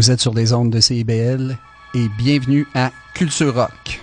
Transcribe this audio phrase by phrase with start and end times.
[0.00, 1.58] Vous êtes sur les ondes de CIBL
[1.92, 3.99] et bienvenue à Culture Rock.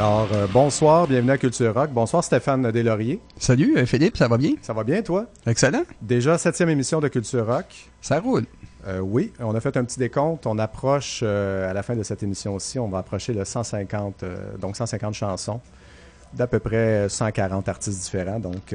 [0.00, 1.90] Alors, euh, bonsoir, bienvenue à Culture Rock.
[1.90, 3.20] Bonsoir Stéphane Deslauriers.
[3.36, 4.52] Salut euh, Philippe, ça va bien?
[4.62, 5.26] Ça va bien toi?
[5.46, 5.82] Excellent.
[6.00, 7.66] Déjà septième émission de Culture Rock.
[8.00, 8.46] Ça roule.
[8.86, 10.46] Euh, oui, on a fait un petit décompte.
[10.46, 14.24] On approche, à la fin de cette émission aussi, on va approcher le 150,
[14.58, 15.60] donc 150 chansons
[16.32, 18.40] d'à peu près 140 artistes différents.
[18.40, 18.74] Donc,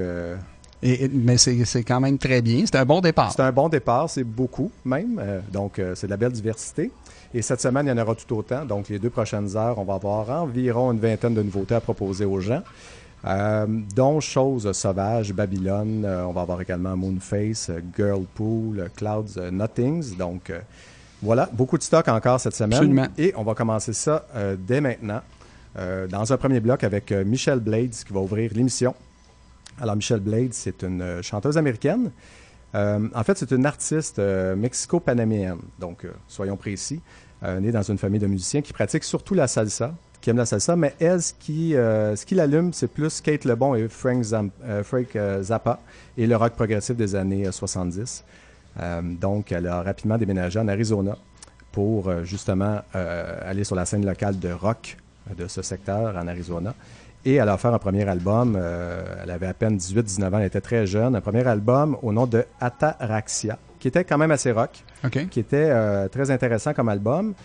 [0.85, 2.63] et, mais c'est quand même très bien.
[2.65, 3.31] C'est un bon départ.
[3.31, 5.21] C'est un bon départ, c'est beaucoup même.
[5.51, 6.91] donc, c'est de la belle diversité.
[7.33, 8.63] Et cette semaine, il y en aura tout autant.
[8.63, 12.23] Donc, les deux prochaines heures, on va avoir environ une vingtaine de nouveautés à proposer
[12.23, 12.61] aux gens.
[13.25, 16.03] Euh, dont Choses Sauvages, Babylone.
[16.05, 20.15] Euh, on va avoir également Moonface, Girlpool, Clouds, Nothings.
[20.15, 20.59] Donc, euh,
[21.23, 22.73] voilà, beaucoup de stock encore cette semaine.
[22.73, 23.07] Absolument.
[23.17, 24.25] Et on va commencer ça
[24.59, 25.21] dès maintenant.
[25.75, 28.93] dans un premier bloc avec Michelle Blades qui va ouvrir l'émission.
[29.81, 32.11] Alors, Michelle Blades, c'est une chanteuse américaine.
[32.73, 35.59] en fait, c'est une artiste mexico-panaméenne.
[35.79, 37.01] Donc, soyons précis.
[37.43, 40.45] Euh, née dans une famille de musiciens qui pratiquent surtout la salsa, qui aiment la
[40.45, 44.25] salsa, mais elle, ce qui, euh, ce qui l'allume, c'est plus Kate Lebon et Frank,
[44.33, 45.79] euh, Zappa
[46.17, 48.23] et le rock progressif des années 70.
[49.21, 51.17] donc, elle a rapidement déménagé en Arizona
[51.71, 54.97] pour justement aller sur la scène locale de rock
[55.37, 56.73] de ce secteur en Arizona.
[57.25, 58.55] Et elle a fait un premier album.
[59.23, 61.15] elle avait à peine 18-19 ans, elle était très jeune.
[61.15, 64.83] Un premier album au nom de Ataraxia, qui était quand même assez rock,
[65.29, 67.35] qui était euh, très intéressant comme album.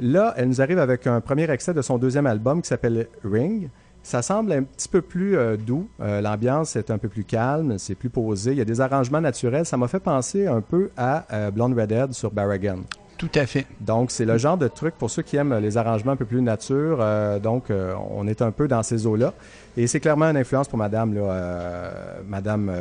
[0.00, 3.68] Là, elle nous arrive avec un premier extrait de son deuxième album qui s'appelle Ring.
[4.02, 5.88] Ça semble un petit peu plus euh, doux.
[6.00, 8.50] Euh, l'ambiance est un peu plus calme, c'est plus posé.
[8.50, 9.66] Il y a des arrangements naturels.
[9.66, 12.80] Ça m'a fait penser un peu à Blonde Redhead sur Barragan.
[13.16, 13.66] Tout à fait.
[13.80, 16.42] Donc, c'est le genre de truc pour ceux qui aiment les arrangements un peu plus
[16.42, 16.98] nature.
[17.00, 19.32] Euh, donc, euh, on est un peu dans ces eaux-là.
[19.76, 21.90] Et c'est clairement une influence pour Madame, euh,
[22.26, 22.72] Madame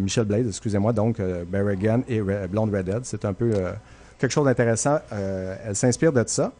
[0.00, 3.00] Michelle Blaze, excusez-moi, donc Berrigan et Blonde Redhead.
[3.04, 3.52] C'est un peu
[4.18, 4.98] quelque chose d'intéressant.
[5.10, 6.52] elle s'inspire de ça.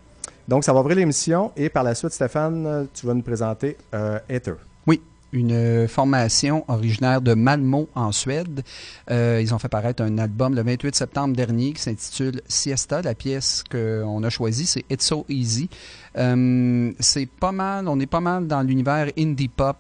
[0.47, 1.53] Donc, ça va ouvrir l'émission.
[1.57, 3.77] Et par la suite, Stéphane, tu vas nous présenter
[4.29, 4.55] Ether
[5.33, 8.63] une formation originaire de Malmo en Suède.
[9.11, 13.03] Euh, ils ont fait paraître un album le 28 septembre dernier qui s'intitule Siesta.
[13.03, 15.69] La pièce qu'on a choisie, c'est It's So Easy.
[16.19, 19.77] Euh, c'est pas mal, on est pas mal dans l'univers indie pop.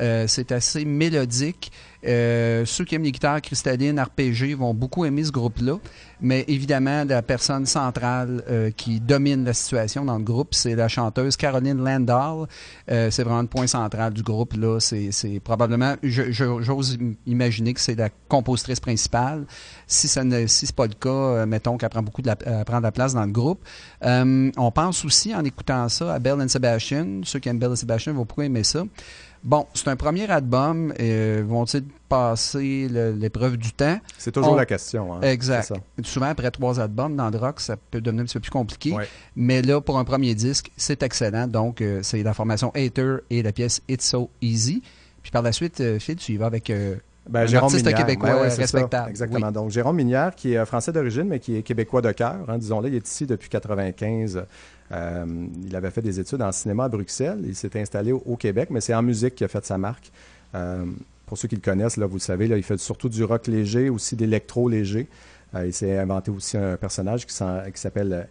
[0.00, 1.72] Euh, c'est assez mélodique.
[2.06, 5.78] Euh, ceux qui aiment les guitares cristallines, RPG, vont beaucoup aimer ce groupe-là.
[6.20, 10.88] Mais évidemment, la personne centrale euh, qui domine la situation dans le groupe, c'est la
[10.88, 12.46] chanteuse Caroline Landau.
[12.88, 14.54] c'est vraiment le point central du groupe.
[14.54, 14.80] là.
[14.80, 19.46] C'est probablement, j'ose imaginer que c'est la compositrice principale.
[19.86, 22.82] Si ce n'est si pas le cas, mettons qu'elle prend beaucoup de la, prend de
[22.82, 23.64] la place dans le groupe.
[24.02, 27.20] on pense aussi, en écoutant ça, à Belle and Sebastian.
[27.24, 28.82] Ceux qui aiment Belle and Sebastian vont beaucoup aimer ça.
[29.44, 30.94] Bon, c'est un premier album.
[30.98, 33.98] Euh, vont-ils passer l'épreuve du temps?
[34.16, 35.12] C'est toujours la question.
[35.12, 35.20] Hein?
[35.20, 35.70] Exact.
[36.02, 38.96] Souvent, après trois albums dans le rock, ça peut devenir un petit peu plus compliqué.
[39.36, 41.46] Mais là, pour un premier disque, c'est excellent.
[41.46, 44.82] Donc, euh, c'est la formation Hater et la pièce It's So Easy.
[45.22, 46.72] Puis par la suite, euh, Phil, tu y vas avec...
[47.28, 49.08] Ben, un Jérôme artiste québécois respectable.
[49.08, 49.50] exactement.
[49.50, 52.88] Donc, Jérôme Minière, qui est français d'origine, mais qui est québécois de cœur, hein, disons-le,
[52.88, 54.44] il est ici depuis 95.
[54.92, 57.40] Euh, il avait fait des études en cinéma à Bruxelles.
[57.44, 60.10] Il s'est installé au, Québec, mais c'est en musique qu'il a fait sa marque.
[60.54, 60.84] Euh,
[61.26, 63.46] pour ceux qui le connaissent, là, vous le savez, là, il fait surtout du rock
[63.46, 65.08] léger, aussi d'électro léger.
[65.54, 68.28] Euh, il s'est inventé aussi un personnage qui s'appelle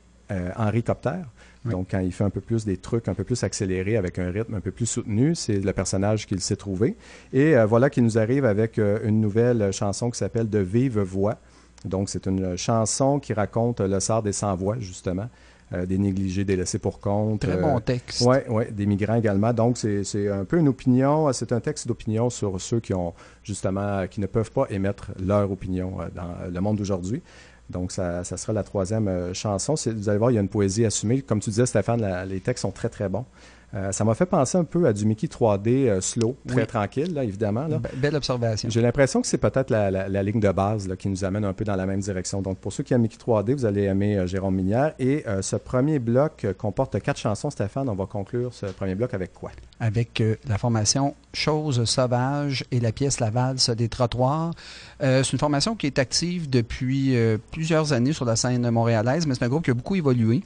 [0.56, 1.22] Henri Copter.
[1.66, 4.30] Donc, quand il fait un peu plus des trucs un peu plus accélérés avec un
[4.32, 6.96] rythme un peu plus soutenu, c'est le personnage qu'il s'est trouvé.
[7.32, 11.38] Et voilà qu'il nous arrive avec une nouvelle chanson qui s'appelle De vive voix.
[11.86, 15.30] Donc, c'est une chanson qui raconte le sort des sans-voix, justement.
[15.74, 17.42] Euh, des négligés, des laissés pour compte.
[17.42, 18.24] Très bon euh, texte.
[18.28, 19.54] Oui, ouais, des migrants également.
[19.54, 24.06] Donc, c'est un peu une opinion, c'est un texte d'opinion sur ceux qui ont, justement,
[24.08, 27.24] qui ne peuvent pas émettre leur opinion euh, dans le monde d'aujourd'hui.
[27.70, 29.74] Donc, ça, ça, sera la troisième chanson.
[29.74, 31.22] Vous allez voir, il y a une poésie assumée.
[31.22, 33.26] Comme tu disais, Stéphane, les textes sont très, très bons.
[33.76, 37.12] Euh, ça m'a fait penser un peu à du Mickey 3D euh, slow, très tranquille,
[37.14, 37.66] là, évidemment.
[37.68, 37.80] Là.
[37.96, 38.70] belle observation.
[38.70, 41.66] J'ai l'impression que c'est peut-être la, ligne de base là, qui nous amène un peu
[41.66, 42.42] dans la même direction.
[42.42, 44.94] Donc, pour ceux qui aiment Mickey 3D, vous allez aimer euh, Jérôme Minière.
[45.00, 47.50] Et ce premier bloc comporte quatre chansons.
[47.50, 49.52] Stéphane, on va conclure ce premier bloc avec quoi?
[49.80, 54.52] Avec la formation Chose sauvage et la pièce La valse des trottoirs.
[55.00, 57.16] c'est une formation qui est active depuis
[57.52, 60.44] plusieurs années sur la scène montréalaise, mais c'est un groupe qui a beaucoup évolué.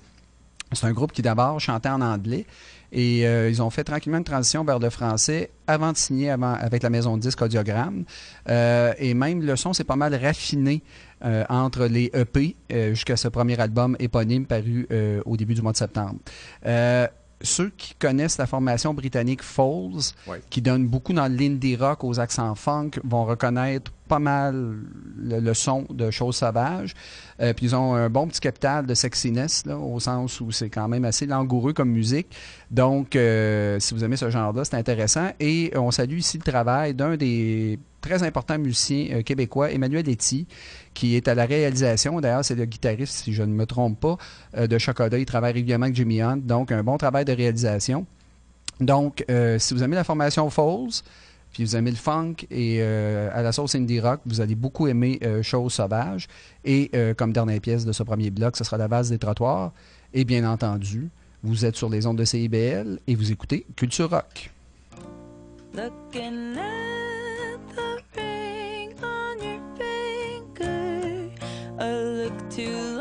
[0.74, 2.46] C'est un groupe qui d'abord chantait en anglais
[2.92, 6.84] et euh, ils ont fait tranquillement une transition vers le français avant de signer avec
[6.84, 8.06] la maison de disque Audiogramme.
[8.50, 10.84] Euh, et même le son s'est pas mal raffiné
[11.26, 12.56] euh, entre les EP
[12.94, 14.88] jusqu'à ce premier album éponyme paru
[15.26, 16.20] au début du mois de septembre
[17.42, 20.14] ceux qui connaissent la formation britannique Falls,
[20.50, 24.78] qui donne beaucoup dans l'indie rock aux accents funk, vont reconnaître pas mal
[25.18, 26.94] le, son de choses sauvages.
[27.40, 30.70] Euh, puis ils ont un bon petit capital de sexiness, là, au sens où c'est
[30.70, 32.28] quand même assez langoureux comme musique.
[32.72, 35.30] Donc, euh, si vous aimez ce genre-là, c'est intéressant.
[35.40, 40.48] Et on salue ici le travail d'un des très importants musiciens euh, québécois, Emmanuel Etty,
[40.98, 42.20] qui est à la réalisation.
[42.20, 44.18] D'ailleurs, c'est le guitariste, si je ne me trompe pas,
[44.60, 45.20] de Chocolat.
[45.20, 46.38] Il travaille régulièrement avec Jimmy Hunt.
[46.38, 48.06] Donc, un bon travail de réalisation.
[48.80, 49.24] Donc,
[49.60, 51.04] si vous aimez la formation Falls,
[51.52, 54.88] puis vous aimez le funk et euh, à la sauce indie rock, vous allez beaucoup
[54.88, 56.28] aimer euh, Chose sauvage.
[56.66, 59.72] Et euh, comme dernière pièce de ce premier bloc, ce sera La vase des trottoirs.
[60.14, 61.10] Et bien entendu,
[61.44, 64.52] vous êtes sur les ondes de CIBL et vous écoutez Culture Rock.
[72.58, 72.97] to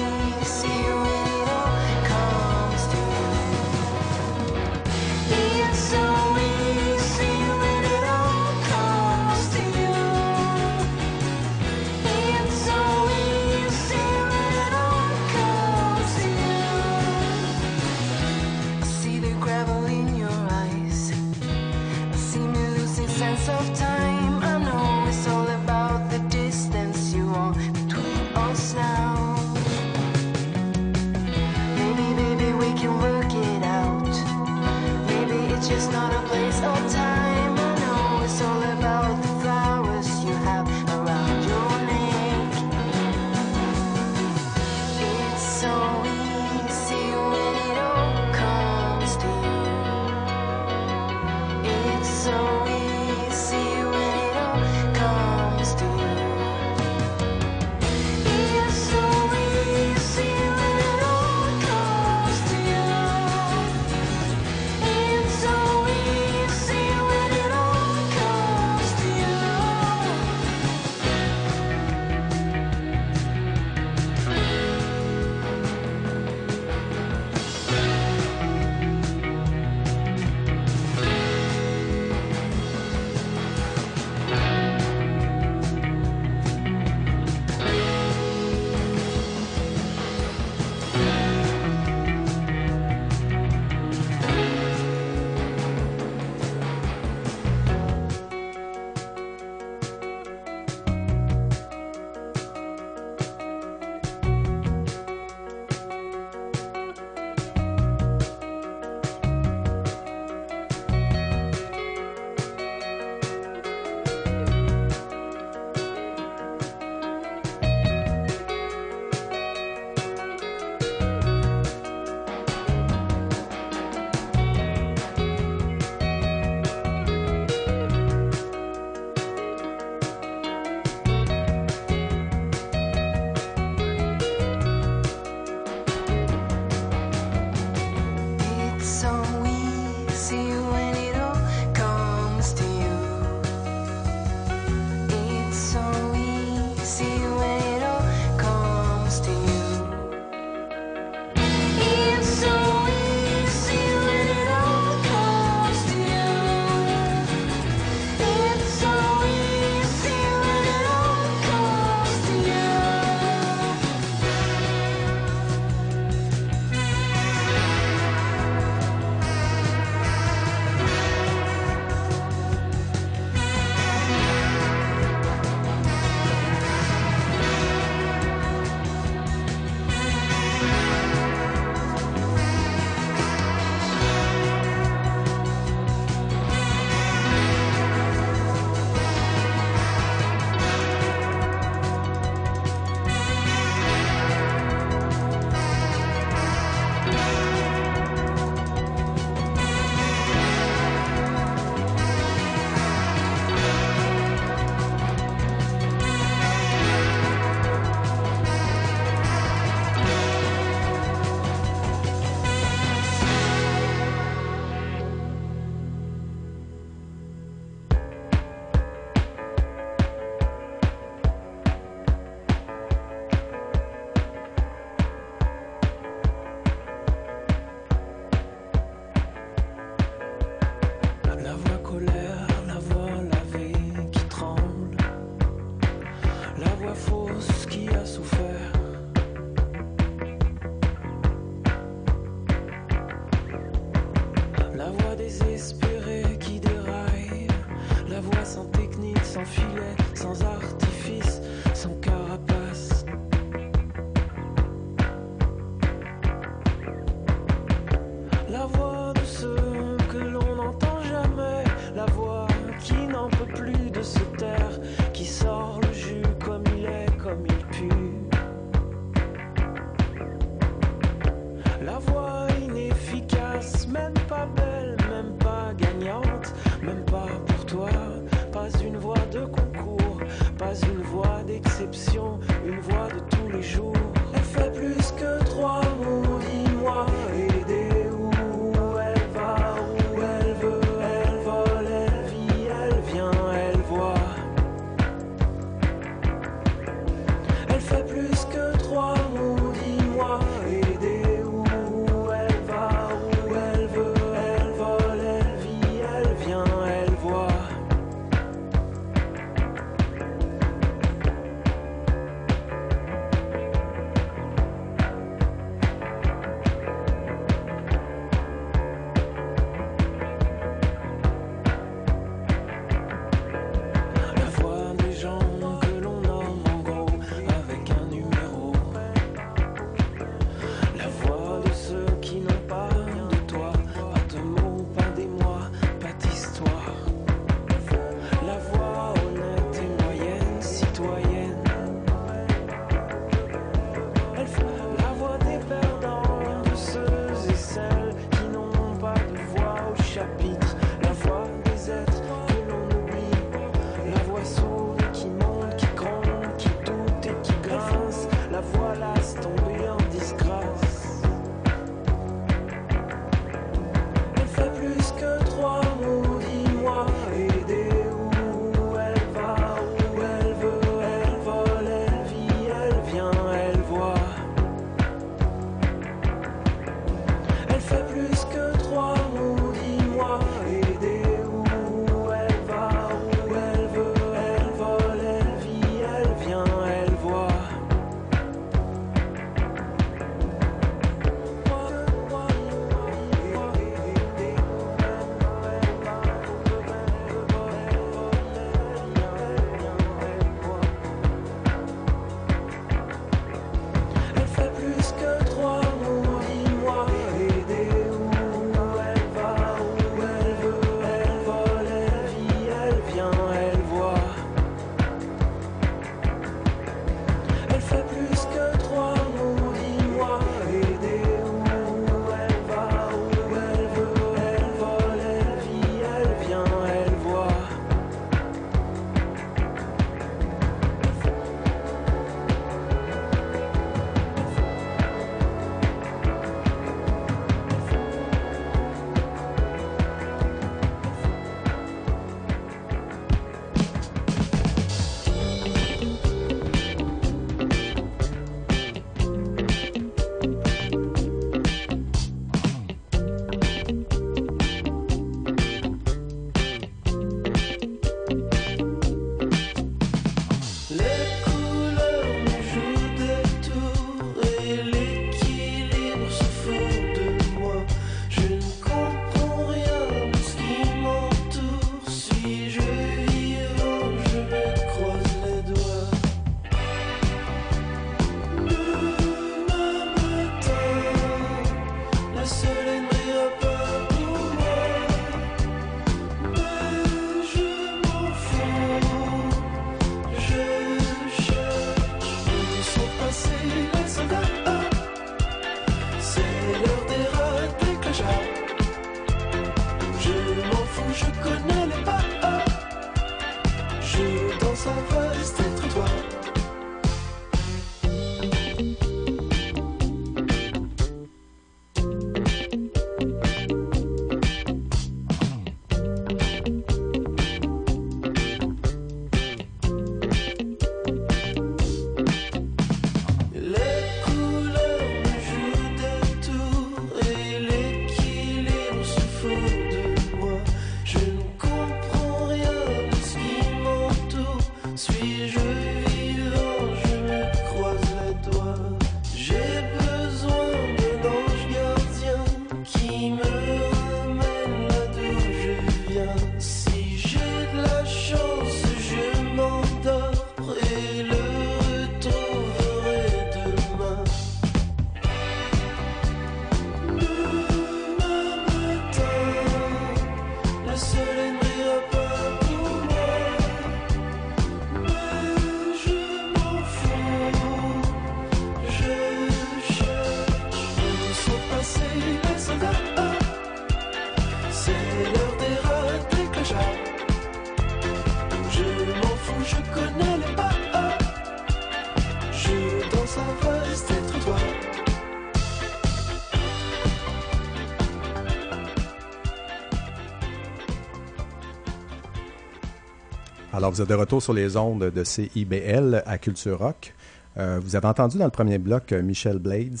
[593.86, 597.14] Alors, vous êtes de retour sur les ondes de CIBL à Culture Rock.
[597.56, 600.00] Euh, vous avez entendu dans le premier bloc euh, Michel Blades,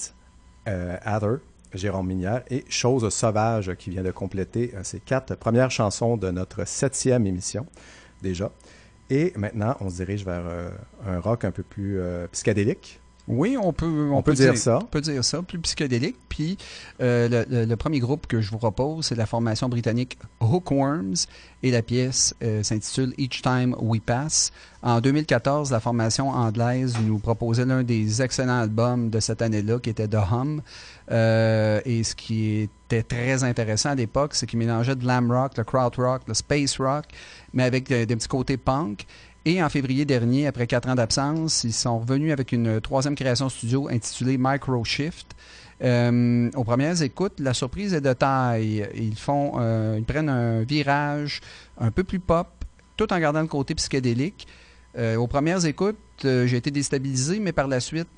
[0.66, 1.36] euh,
[1.72, 6.66] Jérôme Minière et Chose sauvage qui vient de compléter ces quatre premières chansons de notre
[6.66, 7.64] septième émission
[8.22, 8.50] déjà.
[9.08, 10.46] Et maintenant, on se dirige vers
[11.06, 12.00] un rock un peu plus
[12.32, 13.00] psychédélique.
[13.28, 14.78] Oui, on peut, on, peut, dire, ça.
[14.80, 16.16] On peut dire ça, plus psychédélique.
[16.28, 16.56] Puis
[17.00, 21.26] euh, le, premier groupe que je vous propose, c'est la formation britannique Hookworms
[21.64, 24.52] et la pièce euh, s'intitule Each Time We Pass.
[24.82, 29.90] En 2014, la formation anglaise nous proposait l'un des excellents albums de cette année-là, qui
[29.90, 30.62] était The Hum.
[31.10, 35.56] Euh, et ce qui était très intéressant à l'époque, c'est qu'il mélangeait de l'am rock,
[35.56, 37.06] le crowd rock, le space rock,
[37.52, 39.06] mais avec des petits côtés punk.
[39.46, 43.48] Et en février dernier, après quatre ans d'absence, ils sont revenus avec une troisième création
[43.48, 45.36] studio intitulée Microshift.
[45.84, 48.88] Euh, aux premières écoutes, la surprise est de taille.
[48.96, 51.42] Ils font, euh, ils prennent un virage
[51.78, 52.48] un peu plus pop,
[52.96, 54.48] tout en gardant le côté psychédélique.
[54.98, 58.08] Euh, aux premières écoutes, j'ai été déstabilisé, mais par la suite,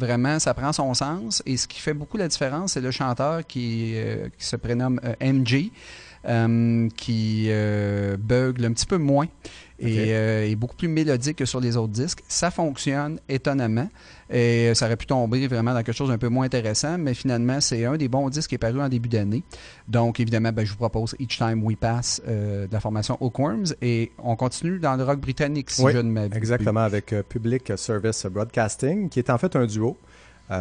[0.00, 1.40] vraiment, ça prend son sens.
[1.46, 3.94] Et ce qui fait beaucoup la différence, c'est le chanteur qui,
[4.38, 5.70] se prénomme MJ.
[6.26, 9.26] Euh, qui euh, bugle un petit peu moins
[9.78, 12.22] et euh, est beaucoup plus mélodique que sur les autres disques.
[12.28, 13.88] Ça fonctionne étonnamment
[14.30, 17.60] et ça aurait pu tomber vraiment dans quelque chose d'un peu moins intéressant, mais finalement,
[17.60, 19.42] c'est un des bons disques qui est paru en début d'année.
[19.88, 24.12] Donc, évidemment, ben, je vous propose Each Time We Pass de la formation Hookworms et
[24.18, 26.36] on continue dans le rock britannique, si je ne m'abuse.
[26.36, 29.96] Exactement, avec Public Service Broadcasting, qui est en fait un duo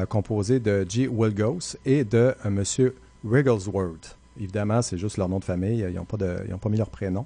[0.09, 1.07] composé de G.
[1.07, 4.17] Wilgos et de Monsieur Wigglesworth.
[4.39, 5.85] Évidemment, c'est juste leur nom de famille.
[5.87, 7.25] Ils n'ont pas, pas mis leur prénom.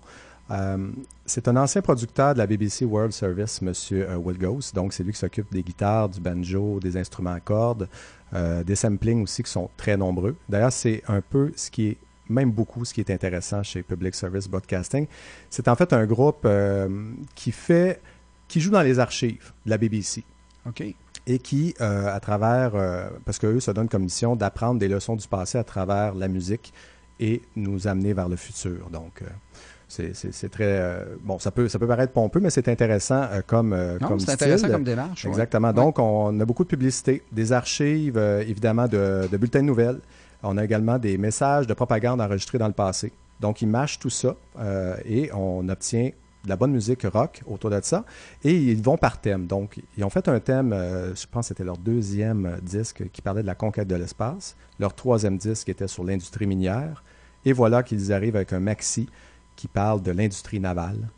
[0.52, 0.92] Euh,
[1.26, 3.74] c'est un ancien producteur de la BBC World Service, M.
[3.92, 4.72] Euh, Wilgos.
[4.74, 7.90] Donc, c'est lui qui s'occupe des guitares, du banjo, des instruments à cordes,
[8.34, 10.36] euh, des samplings aussi qui sont très nombreux.
[10.48, 11.98] D'ailleurs, c'est un peu ce qui est,
[12.30, 15.08] même beaucoup, ce qui est intéressant chez Public Service Broadcasting.
[15.50, 16.48] C'est en fait un groupe
[17.36, 18.02] qui fait,
[18.50, 20.24] qui joue dans les archives de la BBC.
[20.66, 20.84] OK
[21.30, 22.72] et qui, à travers,
[23.26, 26.72] parce qu'eux, ça donne comme mission d'apprendre des leçons du passé à travers la musique
[27.20, 28.90] et nous amener vers le futur.
[28.90, 29.26] Donc, euh,
[29.88, 31.40] c'est très euh, bon.
[31.40, 35.26] Ça peut ça peut paraître pompeux, mais c'est intéressant euh, comme intéressant comme démarche.
[35.26, 35.72] Exactement.
[35.74, 40.00] Donc on a beaucoup de publicité, des archives évidemment de, de, bulletins de nouvelles.
[40.44, 43.12] On a également des messages de propagande enregistrés dans le passé.
[43.40, 44.36] Donc ils mâchent tout ça
[45.06, 46.12] et on obtient
[46.44, 48.04] de la bonne musique rock autour de ça.
[48.44, 49.48] Et ils vont par thème.
[49.48, 53.42] Donc, ils ont fait un thème, je pense que c'était leur deuxième disque qui parlait
[53.42, 54.56] de la conquête de l'espace.
[54.80, 57.04] Leur troisième disque était sur l'industrie minière.
[57.44, 59.10] Et voilà qu'ils arrivent avec un maxi
[59.58, 61.10] qui parle de l'industrie navale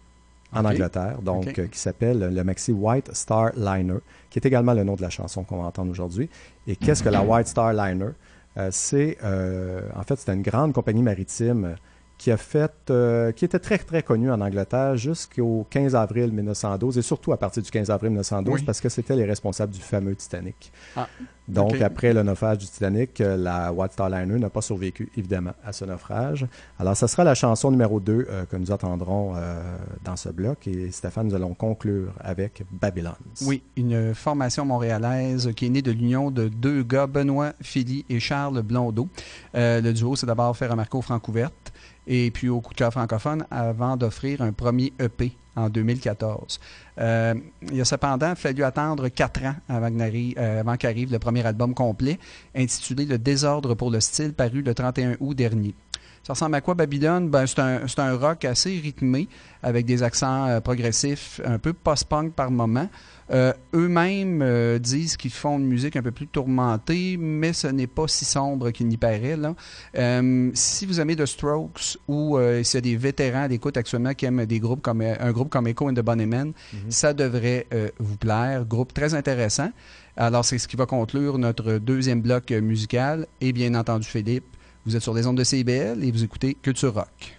[0.52, 4.00] en Angleterre, donc euh, qui s'appelle le maxi White Star Liner,
[4.32, 6.28] qui est également le nom de la chanson qu'on va entendre aujourd'hui.
[6.66, 8.10] Et qu'est-ce que la White Star Liner?
[8.58, 11.76] Euh, C'est euh, en fait c'est une grande compagnie maritime
[12.20, 16.98] qui a fait, euh, qui était très très connu en Angleterre jusqu'au 15 avril 1912
[16.98, 18.64] et surtout à partir du 15 avril 1912 Oui.
[18.66, 20.72] parce que c'était les responsables du fameux Titanic.
[20.98, 21.08] Ah,
[21.48, 25.54] Donc après le naufrage du Titanic, euh, la White Star Liner n'a pas survécu évidemment
[25.66, 26.46] à ce naufrage.
[26.78, 30.92] Alors ça sera la chanson numéro 2 que nous entendrons euh, dans ce bloc et
[30.92, 33.14] Stéphane, nous allons conclure avec Babylon.
[33.46, 38.20] Oui, une formation montréalaise qui est née de l'union de deux gars, Benoît Philly et
[38.20, 39.08] Charles Blondeau.
[39.56, 41.69] Euh, le duo s'est d'abord fait remarquer au Francouverte
[42.10, 46.60] et puis au coup francophone avant d'offrir un premier EP en 2014.
[47.00, 47.36] Euh,
[47.72, 52.20] il a cependant fallu attendre quatre ans euh, avant qu'arrive le premier album complet,
[52.56, 55.76] intitulé Le désordre pour le style, paru le 31 août dernier.
[56.24, 57.30] Ça ressemble à quoi Babylone?
[57.30, 59.28] Ben, c'est un, c'est un rock assez rythmé,
[59.64, 62.90] avec des accents euh, progressifs, un peu post-punk par moment.
[63.32, 67.88] Euh, Eux-mêmes euh, disent qu'ils font une musique un peu plus tourmentée, mais ce n'est
[67.88, 69.38] pas si sombre qu'il n'y paraît.
[69.38, 69.56] Là.
[69.98, 74.14] Euh, si vous aimez The Strokes ou s'il y a des vétérans à l'écoute actuellement
[74.14, 76.54] qui aiment des groupes comme, un groupe comme Echo and the Bunnymen,
[76.90, 77.68] ça devrait
[78.00, 78.66] vous plaire.
[78.66, 79.72] Groupe très intéressant.
[80.18, 83.28] Alors, c'est ce qui va conclure notre deuxième bloc musical.
[83.42, 84.46] Et bien entendu, Philippe,
[84.86, 87.38] vous êtes sur les ondes de CIBL et vous écoutez Culture Rock.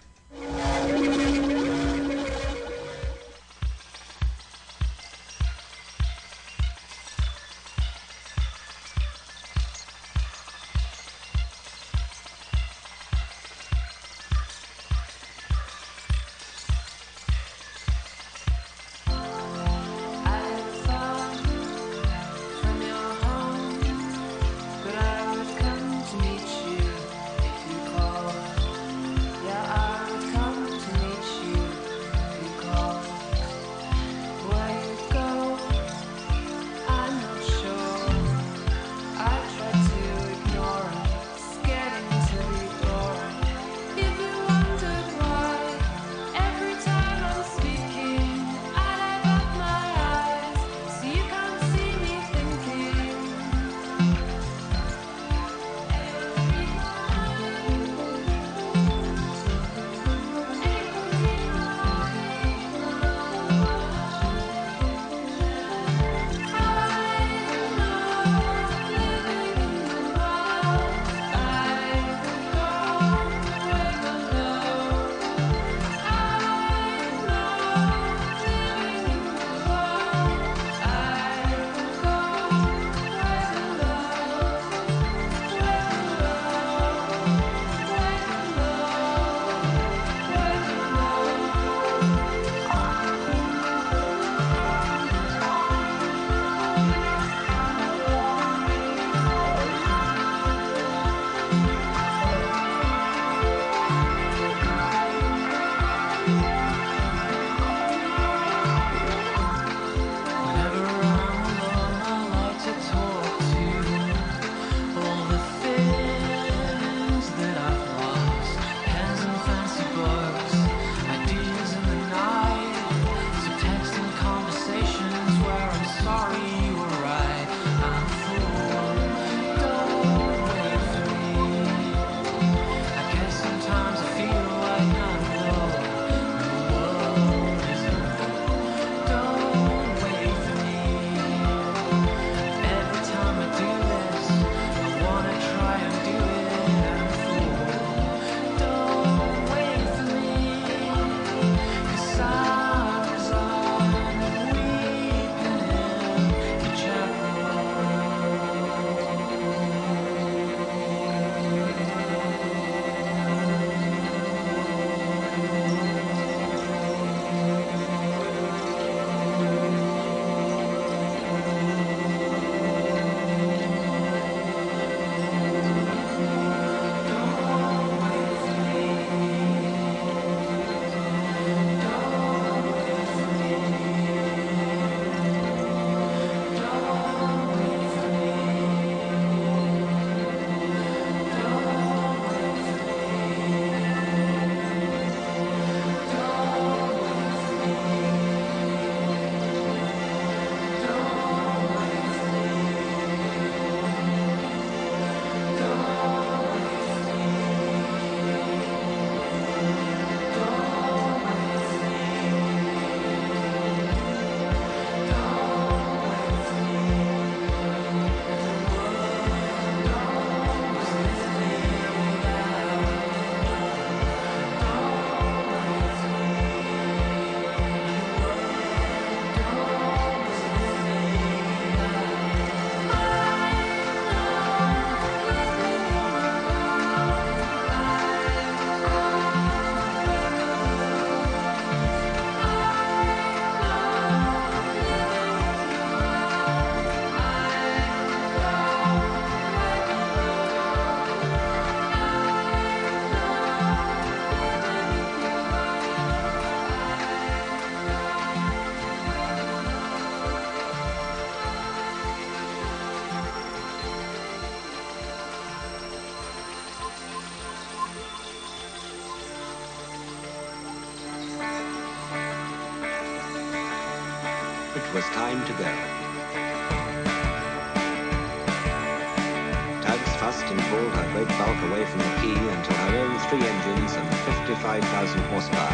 [284.71, 285.70] vai caso contrário.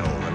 [0.00, 0.29] hell.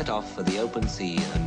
[0.00, 1.39] set off for the open sea.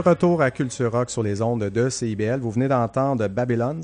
[0.00, 3.80] Retour à Culture Rock sur les ondes de CIBL, vous venez d'entendre Babylons,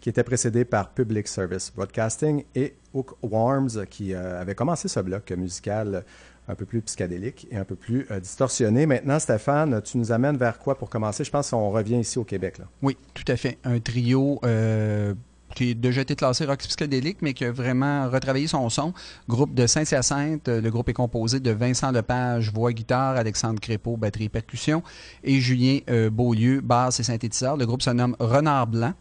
[0.00, 5.30] qui était précédé par Public Service Broadcasting et Hookworms, qui euh, avait commencé ce bloc
[5.32, 6.04] musical
[6.48, 8.86] un peu plus psychédélique et un peu plus euh, distorsionné.
[8.86, 11.22] Maintenant, Stéphane, tu nous amènes vers quoi pour commencer?
[11.22, 12.56] Je pense qu'on revient ici au Québec.
[12.82, 13.58] Oui, tout à fait.
[13.62, 15.14] Un trio euh,
[15.54, 18.92] qui a déjà été classé rock psychédélique, mais qui a vraiment retravaillé son son.
[19.28, 20.48] Groupe de Saint-Hyacinthe.
[20.48, 24.82] Le groupe est composé de Vincent Lepage, voix guitare, Alexandre Crépeau, batterie percussion,
[25.24, 27.56] et Julien euh, Beaulieu, basse et synthétiseur.
[27.56, 28.94] Le groupe se nomme Renard Blanc.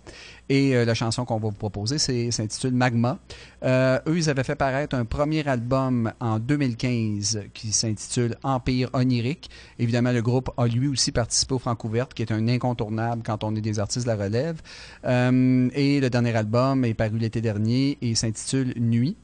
[0.50, 3.20] Et euh, la chanson qu'on va vous proposer c'est- s'intitule Magma.
[3.64, 9.50] Euh, eux, ils avaient fait paraître un premier album en 2015 qui s'intitule Empire onirique.
[9.80, 13.56] Évidemment, le groupe a lui aussi participé au Francouverte, qui est un incontournable quand on
[13.56, 14.62] est des artistes de la relève.
[15.06, 19.16] Euh, et le dernier album est paru l'été dernier et s'intitule Nuit.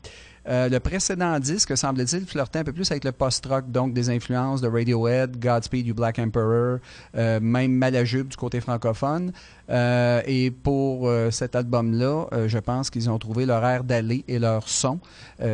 [0.48, 4.62] Euh, le précédent disque, semble-t-il, flirtait un peu plus avec le post-rock, donc des influences
[4.62, 6.80] de Radiohead, Godspeed You Black Emperor,
[7.16, 9.32] euh, même Malajube du côté francophone.
[9.70, 14.68] Euh, et pour cet album-là, je pense qu'ils ont trouvé leur air d'aller et leur
[14.68, 15.00] son.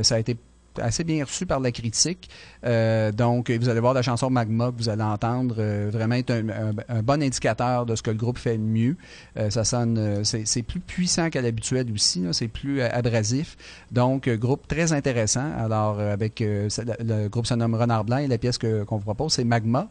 [0.03, 0.37] Ça a été
[0.79, 2.29] assez bien reçu par la critique.
[2.65, 6.31] Euh, donc, vous allez voir la chanson Magma que vous allez entendre euh, vraiment être
[6.31, 8.95] un, bon indicateur de ce que le groupe fait de mieux.
[9.37, 13.57] Euh, ça sonne, c'est plus puissant qu'à l'habituel aussi, c'est plus abrasif.
[13.91, 15.51] Donc, groupe très intéressant.
[15.57, 19.43] Alors, avec le, groupe se nomme Renard Blanc et la pièce qu'on vous propose, c'est
[19.43, 19.89] Magma.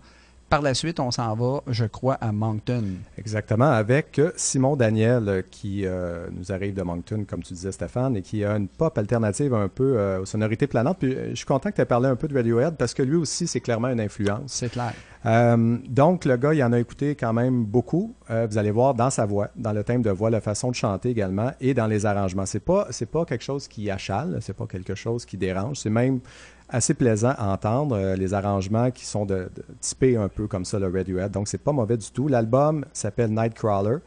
[0.52, 2.84] Par la suite, on s'en va, je crois, à Moncton.
[3.16, 7.72] Exactement, avec euh, Simon Daniel euh, qui euh, nous arrive de Moncton, comme tu disais
[7.72, 10.98] Stéphane, et qui a une pop alternative un peu euh, aux sonorités planantes.
[10.98, 13.16] Puis je suis content que tu aies parlé un peu de Radiohead parce que lui
[13.16, 14.52] aussi, c'est clairement une influence.
[14.52, 14.92] C'est clair.
[15.24, 18.14] Euh, donc, le gars, il en a écouté quand même beaucoup.
[18.30, 20.74] Euh, vous allez voir dans sa voix, dans le thème de voix, la façon de
[20.74, 22.44] chanter également, et dans les arrangements.
[22.44, 25.78] C'est pas, c'est pas quelque chose qui achale, c'est pas quelque chose qui dérange.
[25.78, 26.20] C'est même
[26.68, 30.64] assez plaisant à entendre euh, les arrangements qui sont de, de typés un peu comme
[30.64, 31.30] ça le Radiohead.
[31.30, 32.28] Donc, c'est pas mauvais du tout.
[32.28, 33.98] L'album s'appelle Nightcrawler.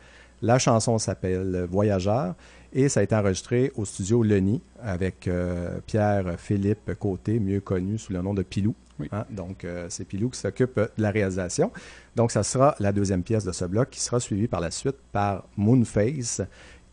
[0.42, 2.36] La chanson s'appelle Voyageur.
[2.78, 8.12] Et ça a été enregistré au studio Lenny avec euh, Pierre-Philippe Côté, mieux connu sous
[8.12, 8.76] le nom de Pilou.
[9.00, 9.08] Oui.
[9.14, 11.72] Hein, Donc, euh, c'est Pilou qui s'occupe euh, de la réalisation.
[12.18, 14.98] Donc, ça sera la deuxième pièce de ce bloc qui sera suivie par la suite
[15.14, 16.42] par Moonface.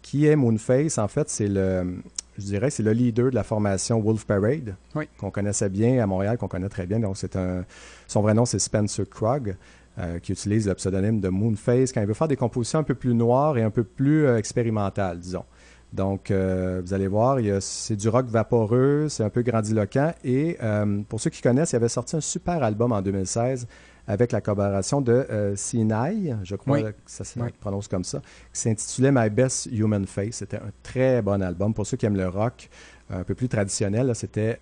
[0.02, 0.98] Qui est Moonface?
[0.98, 1.96] En fait, c'est le,
[2.38, 5.08] je dirais, c'est le leader de la formation Wolf Parade, Oui.
[5.18, 6.98] qu'on connaissait bien à Montréal, qu'on connaît très bien.
[7.00, 7.64] Donc, c'est un,
[8.06, 9.56] son vrai nom, c'est Spencer Krog,
[9.98, 12.94] euh, qui utilise le pseudonyme de Moonface quand il veut faire des compositions un peu
[12.94, 15.44] plus noires et un peu plus euh, expérimentales, disons.
[15.92, 20.12] Donc, euh, vous allez voir, c'est du rock vaporeux, c'est un peu grandiloquent.
[20.24, 23.66] Et euh, pour ceux qui connaissent, il avait sorti un super album en 2016
[24.06, 26.82] avec la collaboration de euh, Sinai, je crois Oui.
[26.84, 27.48] que ça se Oui.
[27.60, 28.20] prononce comme ça,
[28.52, 30.36] qui s'intitulait My Best Human Face.
[30.36, 31.72] C'était un très bon album.
[31.74, 32.68] Pour ceux qui aiment le rock
[33.10, 34.58] un peu plus traditionnel, c'était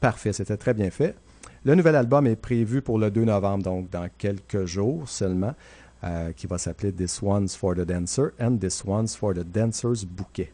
[0.00, 1.14] parfait, c'était très bien fait.
[1.64, 5.54] Le nouvel album est prévu pour le 2 novembre, donc dans quelques jours seulement,
[6.04, 10.04] euh, qui va s'appeler This One's for the Dancer and This One's for the Dancer's
[10.04, 10.52] Bouquet.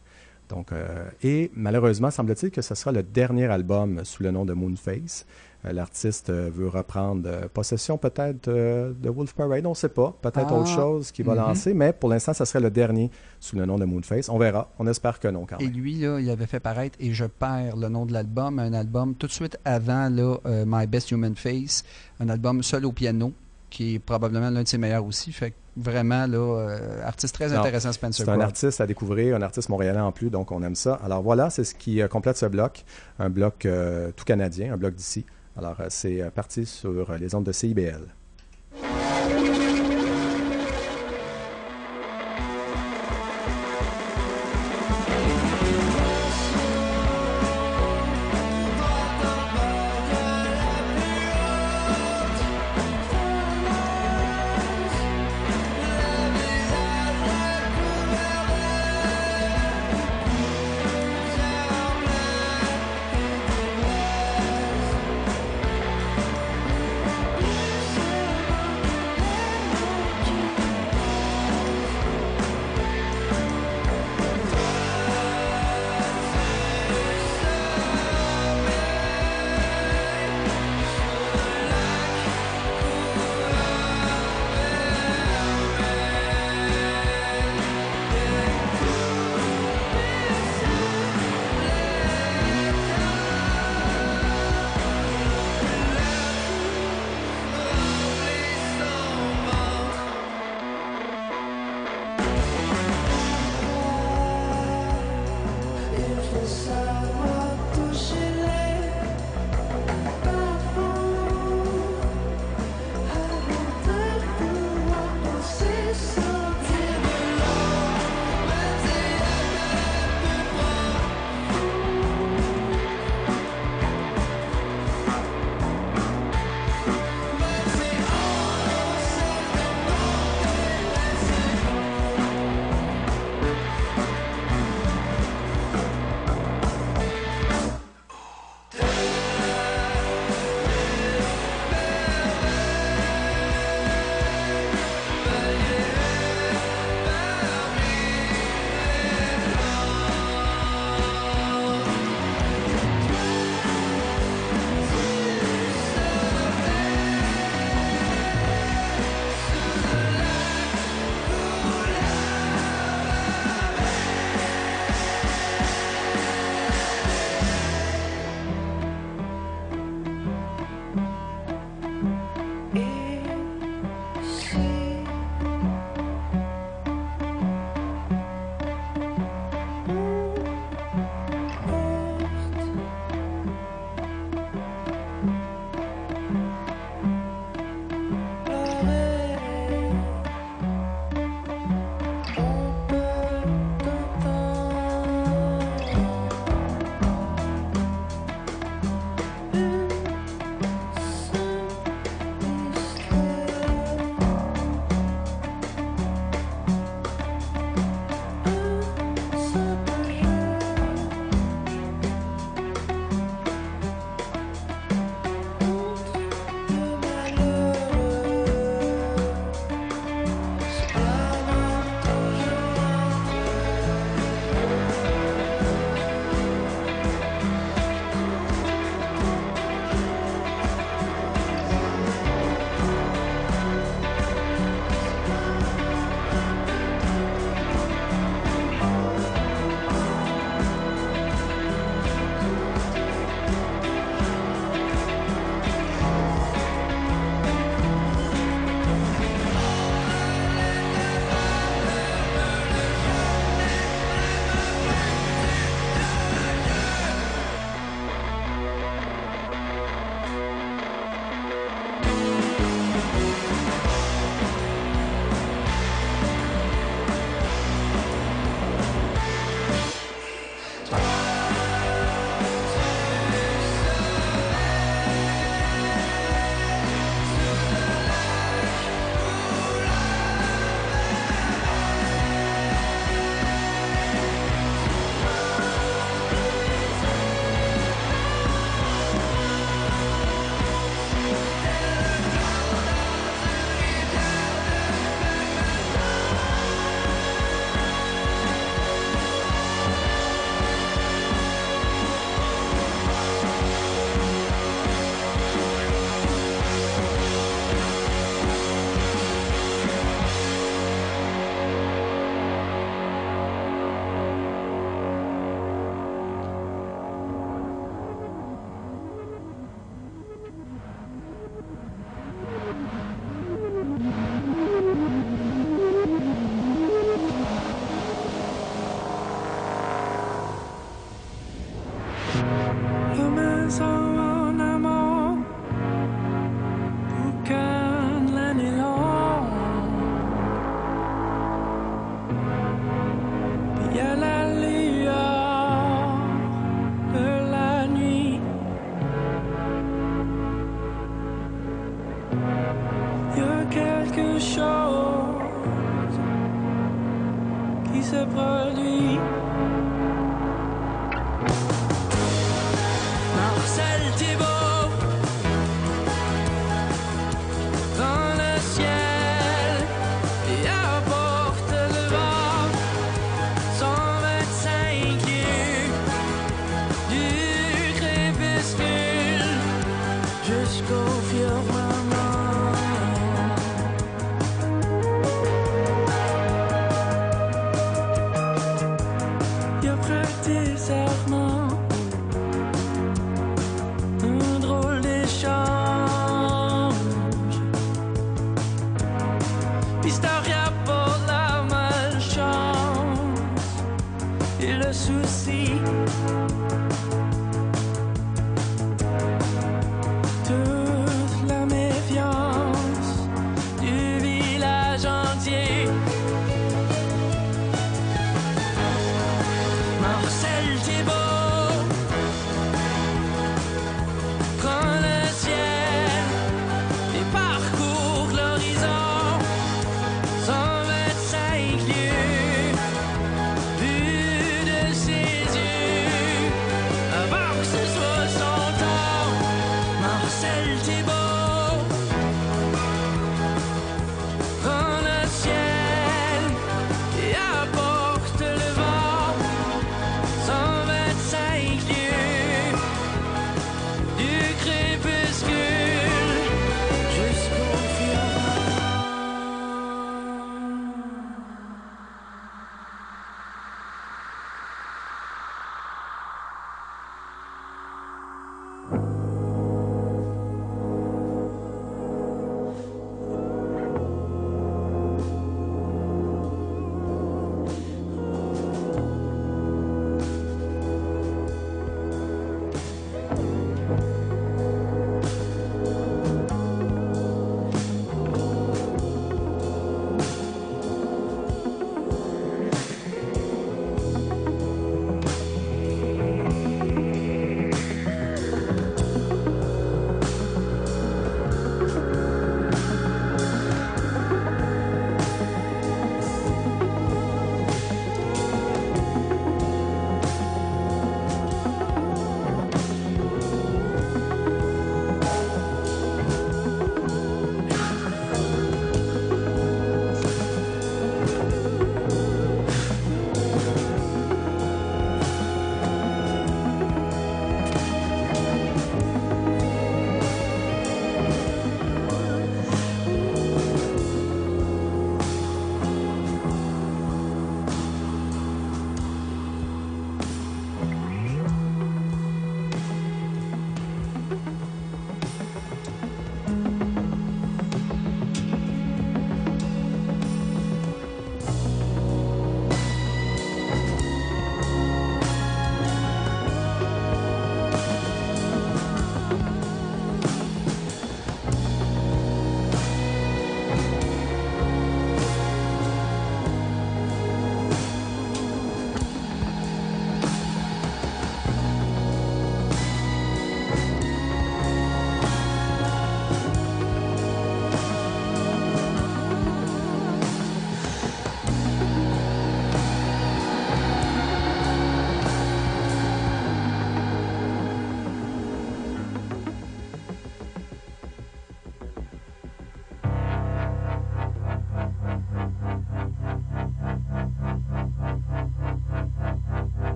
[0.51, 4.53] Donc, euh, et malheureusement, semble-t-il que ce sera le dernier album sous le nom de
[4.53, 5.27] Moonface.
[5.65, 10.15] Euh, L'artiste euh, veut reprendre euh, possession peut-être de Wolf Parade, on ne sait pas.
[10.23, 10.55] Peut-être Ah.
[10.55, 11.39] autre chose qu'il va Mhm.
[11.41, 14.29] lancer, mais pour l'instant, ce serait le dernier sous le nom de Moonface.
[14.29, 14.71] On verra.
[14.79, 17.77] On espère que non quand Et lui, là, il avait fait paraître, et je perds
[17.77, 21.35] le nom de l'album, un album tout de suite avant là, euh, My Best Human
[21.35, 21.83] Face,
[22.21, 23.33] un album seul au piano,
[23.71, 25.33] qui est probablement l'un de ses meilleurs aussi.
[25.33, 29.37] Fait que vraiment, là, euh, artiste très Non, intéressant, Spencer C'est un artiste à découvrir,
[29.37, 30.95] un artiste montréalais en plus, donc on aime ça.
[31.05, 32.85] Alors voilà, c'est ce qui complète ce bloc,
[33.19, 35.27] un bloc euh, tout canadien, un bloc d'ici.
[35.59, 38.18] Alors euh, c'est euh, parti sur euh, les ondes de CIBL.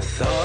[0.00, 0.39] Thought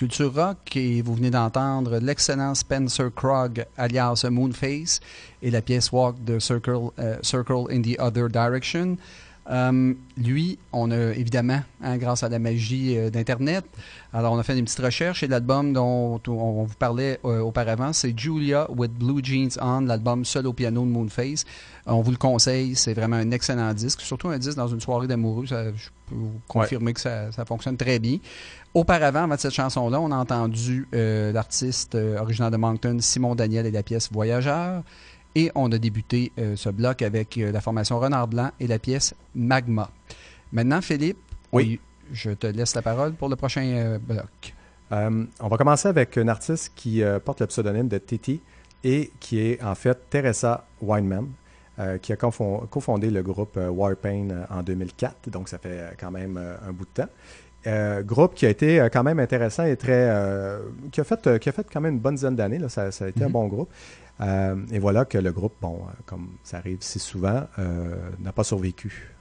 [0.00, 4.98] Culture Rock et vous venez d'entendre l'excellent Spencer Krog, alias Moonface,
[5.42, 8.96] et la pièce Walk the Circle, euh, Circle in the Other Direction.
[9.50, 13.64] Euh, lui, on a évidemment, hein, grâce à la magie euh, d'Internet,
[14.12, 17.40] alors on a fait une petite recherche et l'album dont on, on vous parlait euh,
[17.40, 21.44] auparavant, c'est Julia with Blue Jeans On, l'album seul au piano de Moonface.
[21.86, 25.08] On vous le conseille, c'est vraiment un excellent disque, surtout un disque dans une soirée
[25.08, 25.54] d'amoureux, je
[26.06, 28.18] peux vous confirmer que ça, ça fonctionne très bien.
[28.72, 33.66] Auparavant, avant cette chanson-là, on a entendu euh, l'artiste euh, originaire de Moncton, Simon Daniel
[33.66, 34.82] et la pièce Voyageur.
[35.34, 38.78] Et on a débuté euh, ce bloc avec euh, la formation Renard Blanc et la
[38.78, 39.90] pièce Magma.
[40.52, 41.18] Maintenant, Philippe,
[41.52, 41.80] Oui.
[42.12, 44.54] je te laisse la parole pour le prochain bloc.
[44.92, 48.40] On va commencer avec une artiste qui porte le pseudonyme de Titi
[48.82, 51.28] et qui est en fait Teresa Weinman,
[51.78, 56.36] euh, qui a cofondé le groupe Warpaint euh, en 2004, donc ça fait quand même
[56.36, 57.08] un bout de temps.
[57.66, 59.92] Euh, groupe qui a été euh, quand même intéressant et très.
[60.10, 60.60] euh,
[60.92, 63.04] qui, a fait, qui a fait quand même une bonne dizaine d'années, là, ça, ça
[63.04, 63.32] a été un Mhm.
[63.32, 63.70] bon groupe.
[64.22, 67.44] Euh, et voilà que le groupe, bon, comme ça arrive si souvent,
[68.18, 69.12] n'a pas survécu.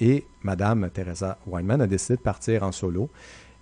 [0.00, 3.10] Et Madame Teresa Weinman a décidé de partir en solo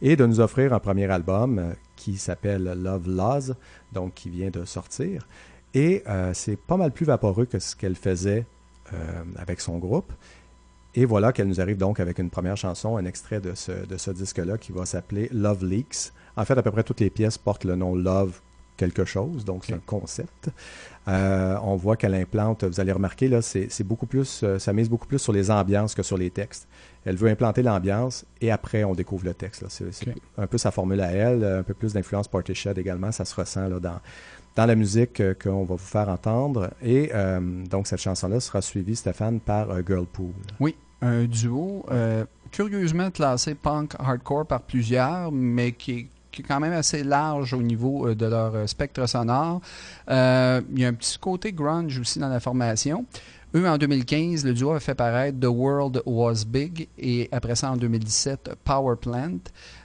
[0.03, 3.55] et de nous offrir un premier album qui s'appelle Love Laws,
[3.93, 5.27] donc qui vient de sortir.
[5.75, 6.03] Et
[6.33, 8.47] c'est pas mal plus vaporeux que ce qu'elle faisait
[9.37, 10.13] avec son groupe.
[10.95, 13.97] Et voilà qu'elle nous arrive donc avec une première chanson, un extrait de ce, de
[13.97, 16.13] ce disque-là qui va s'appeler Love Leaks.
[16.37, 18.41] En fait, à peu près toutes les pièces portent le nom Love
[18.81, 20.49] quelque chose, donc c'est un concept.
[21.07, 24.89] Euh, on voit qu'elle implante, vous allez remarquer, là, c'est beaucoup plus, euh, ça mise
[24.89, 26.67] beaucoup plus sur les ambiances que sur les textes.
[27.05, 29.67] Elle veut implanter l'ambiance et après on découvre le texte.
[29.69, 33.35] C'est un peu sa formule à elle, un peu plus d'influence Portishead également, ça se
[33.35, 34.01] ressent là, dans,
[34.61, 36.71] dans la musique euh, qu'on va vous faire entendre.
[36.83, 40.35] Et euh, donc cette chanson-là sera suivie, Stéphane, par euh, Girlpool.
[40.61, 46.45] Oui, un duo euh, curieusement classé punk hardcore par plusieurs, mais qui est, qui est
[46.45, 49.63] quand même assez large au niveau euh, de leur spectre sonore.
[50.07, 53.07] Il y a un petit côté grunge aussi dans la formation.
[53.55, 57.73] Eux, en 2015, le duo a fait paraître The World Was Big et après ça,
[57.73, 59.41] en 2017, Power Plant.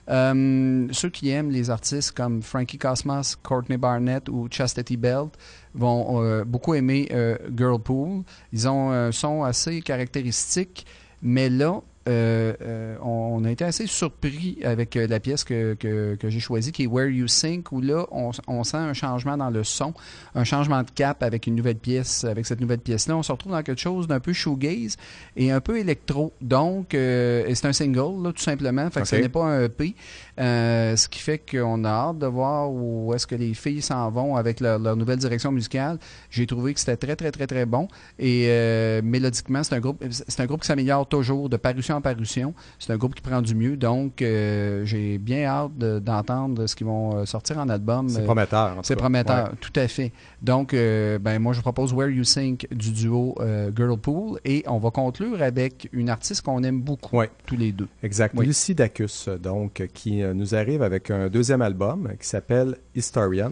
[0.10, 5.32] Euh, ceux qui aiment les artistes comme Frankie Cosmos, Courtney Barnett ou Chastity Belt
[5.74, 8.24] vont euh, beaucoup aimer euh, Girlpool.
[8.54, 10.86] Ils ont un son assez caractéristique,
[11.22, 15.74] mais là, euh, euh, on, on a été assez surpris avec euh, la pièce que,
[15.74, 18.94] que, que j'ai choisie, qui est Where You Sink, où là, on, on sent un
[18.94, 19.94] changement dans le son,
[20.36, 22.24] un changement de cap avec une nouvelle pièce.
[22.24, 24.98] Avec cette nouvelle pièce-là, on se retrouve dans quelque chose d'un peu shoegaze
[25.36, 26.34] et un peu électro.
[26.42, 28.90] Donc, euh, c'est un single, là, tout simplement.
[28.92, 29.96] Fait que ce n'est pas un EP.
[30.38, 34.10] Euh, ce qui fait qu'on a hâte de voir où est-ce que les filles s'en
[34.12, 35.98] vont avec leur, leur nouvelle direction musicale.
[36.30, 37.88] J'ai trouvé que c'était très, très, très, très bon.
[38.20, 42.02] Et euh, mélodiquement, c'est un groupe c'est un groupe qui s'améliore toujours de parution en
[42.02, 42.54] parution.
[42.80, 43.78] C'est un groupe qui prend du mieux.
[43.78, 48.10] Donc, euh, j'ai bien hâte de- d'entendre ce qu'ils vont sortir en album.
[48.10, 48.78] C'est prometteur.
[48.78, 49.00] en c'est cas.
[49.00, 49.58] prometteur, Ouais.
[49.62, 50.12] tout à fait.
[50.42, 53.36] Donc, ben, moi, je vous propose Where You Sink du duo
[53.76, 57.30] Girlpool et on va conclure avec une artiste qu'on aime beaucoup, Ouais.
[57.46, 57.88] tous les deux.
[58.04, 58.34] Exact.
[58.38, 58.46] Oui.
[58.46, 63.52] Lucie Dacus, donc, qui nous arrive avec un deuxième album euh, qui s'appelle Historian.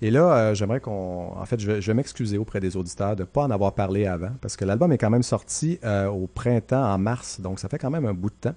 [0.00, 1.32] Et là, euh, j'aimerais qu'on.
[1.36, 3.72] En fait, je vais, je vais m'excuser auprès des auditeurs de ne pas en avoir
[3.72, 7.60] parlé avant, parce que l'album est quand même sorti euh, au printemps, en mars, donc
[7.60, 8.54] ça fait quand même un bout de temps.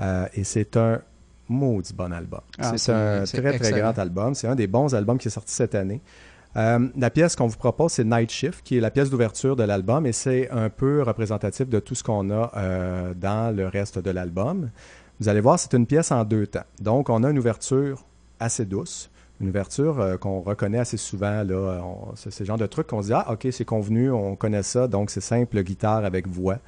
[0.00, 1.00] Euh, et c'est un
[1.48, 2.40] maudit bon album.
[2.58, 4.34] Ah, c'est un très, très grand album.
[4.34, 6.02] C'est un des bons albums qui est sorti cette année.
[6.56, 9.64] Euh, la pièce qu'on vous propose, c'est Night Shift, qui est la pièce d'ouverture de
[9.64, 13.98] l'album, et c'est un peu représentatif de tout ce qu'on a euh, dans le reste
[13.98, 14.70] de l'album.
[15.20, 16.64] Vous allez voir, c'est une pièce en deux temps.
[16.80, 18.04] Donc, on a une ouverture
[18.40, 19.10] assez douce,
[19.40, 21.44] une ouverture euh, qu'on reconnaît assez souvent.
[22.16, 24.88] C'est ce genre de truc qu'on se dit, ah, ok, c'est convenu, on connaît ça,
[24.88, 26.58] donc c'est simple, guitare avec voix.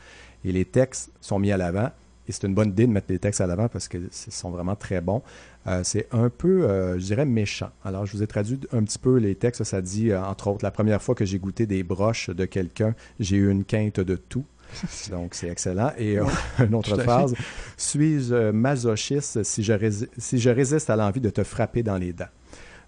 [0.45, 1.91] Et les textes sont mis à l'avant.
[2.29, 4.75] Et c'est une bonne idée de mettre les textes à l'avant parce qu'ils sont vraiment
[4.75, 5.23] très bons.
[5.67, 7.71] Euh, c'est un peu, euh, je dirais, méchant.
[7.85, 9.63] Alors, je vous ai traduit un petit peu les textes.
[9.65, 13.37] Ça dit, entre autres, la première fois que j'ai goûté des broches de quelqu'un, j'ai
[13.37, 14.45] eu une quinte de tout.
[15.11, 15.93] Donc, c'est excellent.
[15.99, 16.25] Et euh,
[16.67, 17.35] une autre phrase,
[17.77, 21.97] suis-je euh, masochiste si je, rési- si je résiste à l'envie de te frapper dans
[21.97, 22.25] les dents?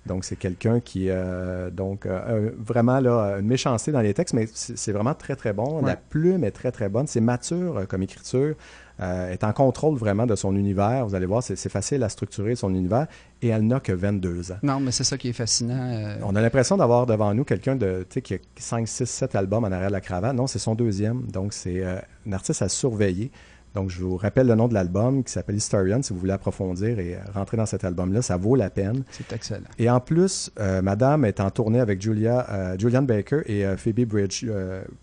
[0.07, 4.49] Donc, c'est quelqu'un qui, euh, donc, euh, vraiment, là, une méchanceté dans les textes, mais
[4.55, 5.83] c'est vraiment très, très bon.
[5.85, 7.07] La plume est très, très bonne.
[7.07, 8.55] C'est mature comme écriture.
[9.01, 11.07] Euh, est en contrôle vraiment de son univers.
[11.07, 13.07] Vous allez voir, c'est facile à structurer son univers.
[13.42, 14.57] Et elle n'a que 22 ans.
[14.64, 15.78] Non, mais c'est ça qui est fascinant.
[15.78, 19.62] euh, On a l'impression d'avoir devant nous quelqu'un de, qui a 5, 6, 7 albums
[19.64, 20.34] en arrière de la cravate.
[20.34, 21.22] Non, c'est son deuxième.
[21.30, 23.30] Donc, c'est euh, un artiste à surveiller.
[23.74, 26.03] Donc, je vous rappelle le nom de l'album qui s'appelle Historian.
[26.03, 29.05] Si vous voulez approfondir et rentrer dans cet album-là, ça vaut la peine.
[29.11, 29.66] c'est excellent.
[29.78, 33.76] Et en plus, euh, Madame est en tournée avec Julia, euh, Julian Baker et euh,
[33.76, 34.44] Phoebe Bridge,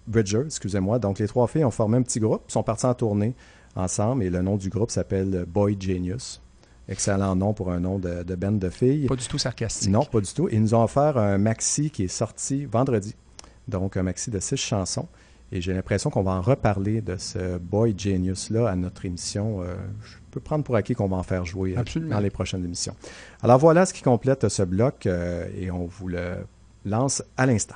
[0.07, 0.99] Bridger, excusez-moi.
[0.99, 3.35] Donc, les trois filles ont formé un petit groupe, sont parties en tournée
[3.75, 6.41] ensemble et le nom du groupe s'appelle Boy Genius.
[6.87, 9.07] Excellent nom pour un nom de, de band de filles.
[9.07, 9.89] Pas du tout sarcastique.
[9.89, 10.47] Non, pas du tout.
[10.51, 13.15] Ils nous ont offert un maxi qui est sorti vendredi.
[13.67, 15.07] Donc, un maxi de six chansons.
[15.51, 19.61] Et j'ai l'impression qu'on va en reparler de ce Boy Genius-là à notre émission.
[19.61, 22.15] Euh, je peux prendre pour acquis qu'on va en faire jouer euh, Absolument.
[22.15, 22.95] dans les prochaines émissions.
[23.41, 26.35] Alors voilà ce qui complète ce bloc euh, et on vous le
[26.83, 27.75] lance à l'instant.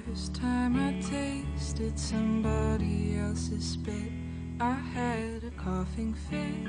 [0.00, 4.12] First time I tasted somebody else's spit,
[4.60, 6.68] I had a coughing fit.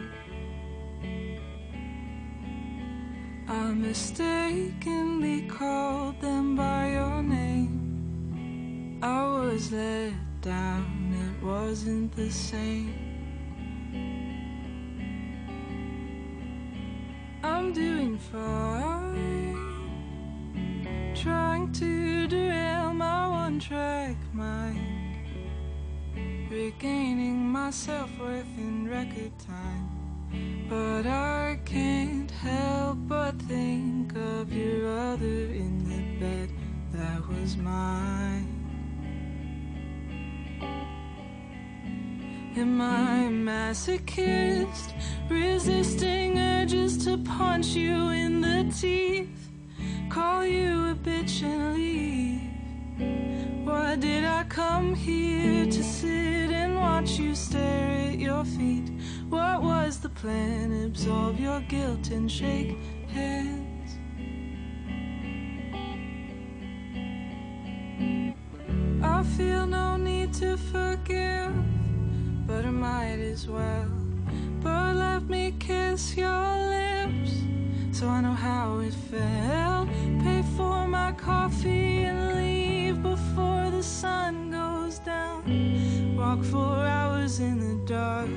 [3.47, 8.99] I mistakenly called them by your name.
[9.01, 12.93] I was let down, it wasn't the same.
[17.43, 19.55] I'm doing fine,
[21.15, 22.46] trying to my
[23.59, 25.15] track mind,
[26.49, 29.89] regaining my self worth in record time.
[30.69, 36.49] But I can't help but think of your other in the bed
[36.93, 38.53] that was mine.
[42.57, 44.93] Am I masochist,
[45.29, 49.49] resisting urges to punch you in the teeth,
[50.09, 52.46] call you a bitch and leave?
[52.97, 58.89] Why did I come here to sit and watch you stare at your feet?
[59.29, 60.71] What was the plan?
[60.85, 62.75] Absolve your guilt and shake
[63.09, 63.97] hands.
[69.03, 71.53] I feel no need to forgive,
[72.47, 73.91] but I might as well.
[74.61, 77.43] But let me kiss your lips
[77.91, 79.87] so I know how it felt.
[80.23, 82.66] Pay for my coffee and leave
[83.77, 86.15] the sun goes down.
[86.17, 88.27] Walk four hours in the dark,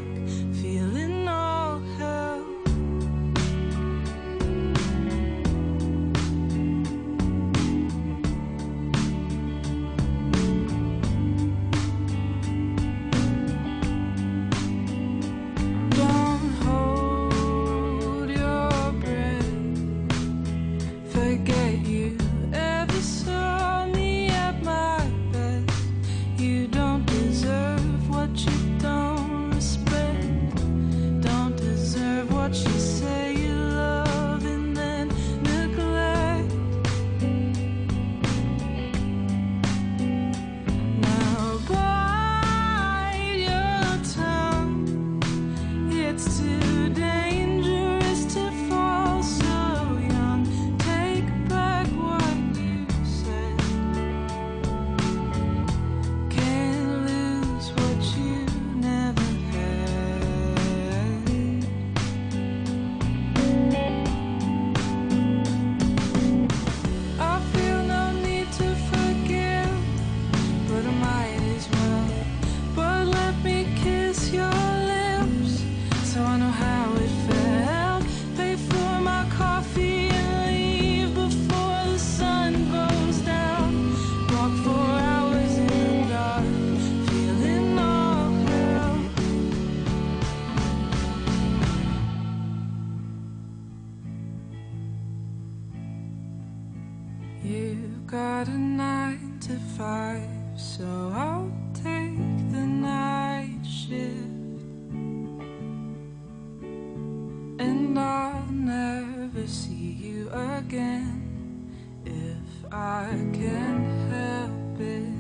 [110.71, 111.69] again
[112.07, 113.77] if I can
[114.15, 115.15] help it.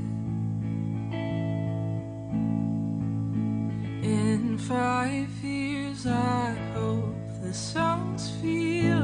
[4.06, 8.99] In five years, I hope the songs feel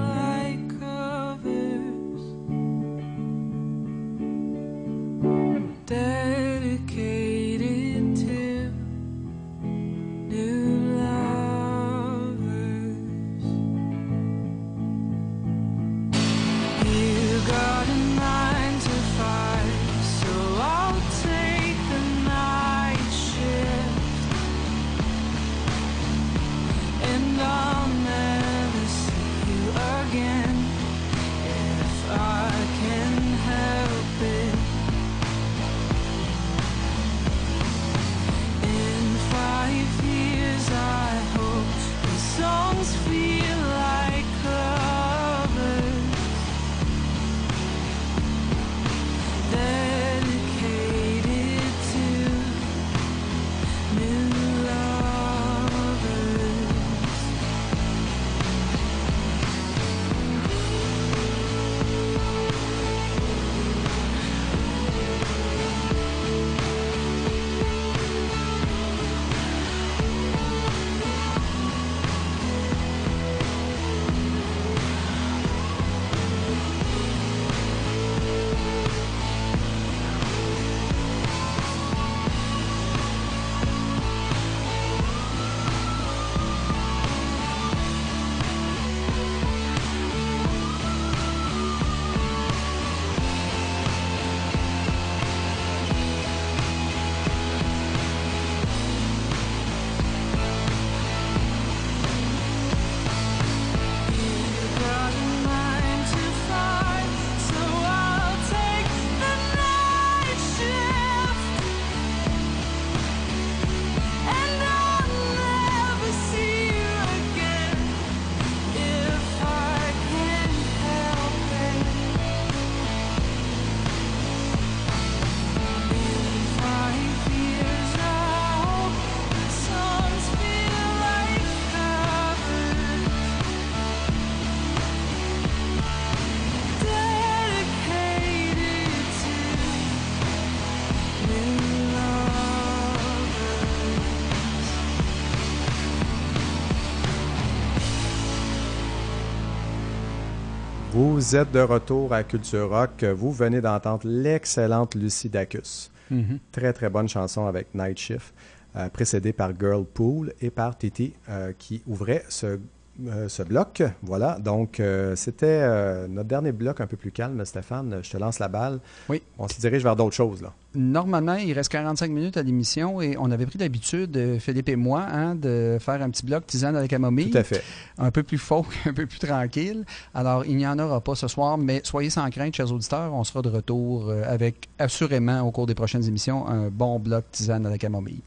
[151.16, 153.02] Vous êtes de retour à Culture Rock.
[153.02, 155.90] Vous venez d'entendre l'excellente Lucy Dacus.
[156.10, 156.40] Mhm.
[156.52, 158.34] Très, très bonne chanson avec Night Shift,
[158.76, 162.58] euh, précédée par Girl Pool et par Titi, euh, qui ouvrait ce,
[163.04, 163.82] euh, ce bloc.
[164.02, 168.00] Voilà, donc euh, c'était euh, notre dernier bloc un peu plus calme, Stéphane.
[168.02, 168.80] Je te lance la balle.
[169.08, 169.22] Oui.
[169.38, 170.52] On se dirige vers d'autres choses, là.
[170.74, 175.06] Normalement, il reste 45 minutes à l'émission et on avait pris l'habitude, Philippe et moi,
[175.10, 177.30] hein, de faire un petit bloc tisane avec camomille.
[177.30, 177.62] Tout à fait.
[177.96, 179.84] un peu plus folk, un peu plus tranquille.
[180.14, 183.24] Alors, il n'y en aura pas ce soir, mais soyez sans crainte, chers auditeurs, on
[183.24, 187.70] sera de retour avec, assurément, au cours des prochaines émissions, un bon bloc tisane à
[187.70, 188.22] la camomille.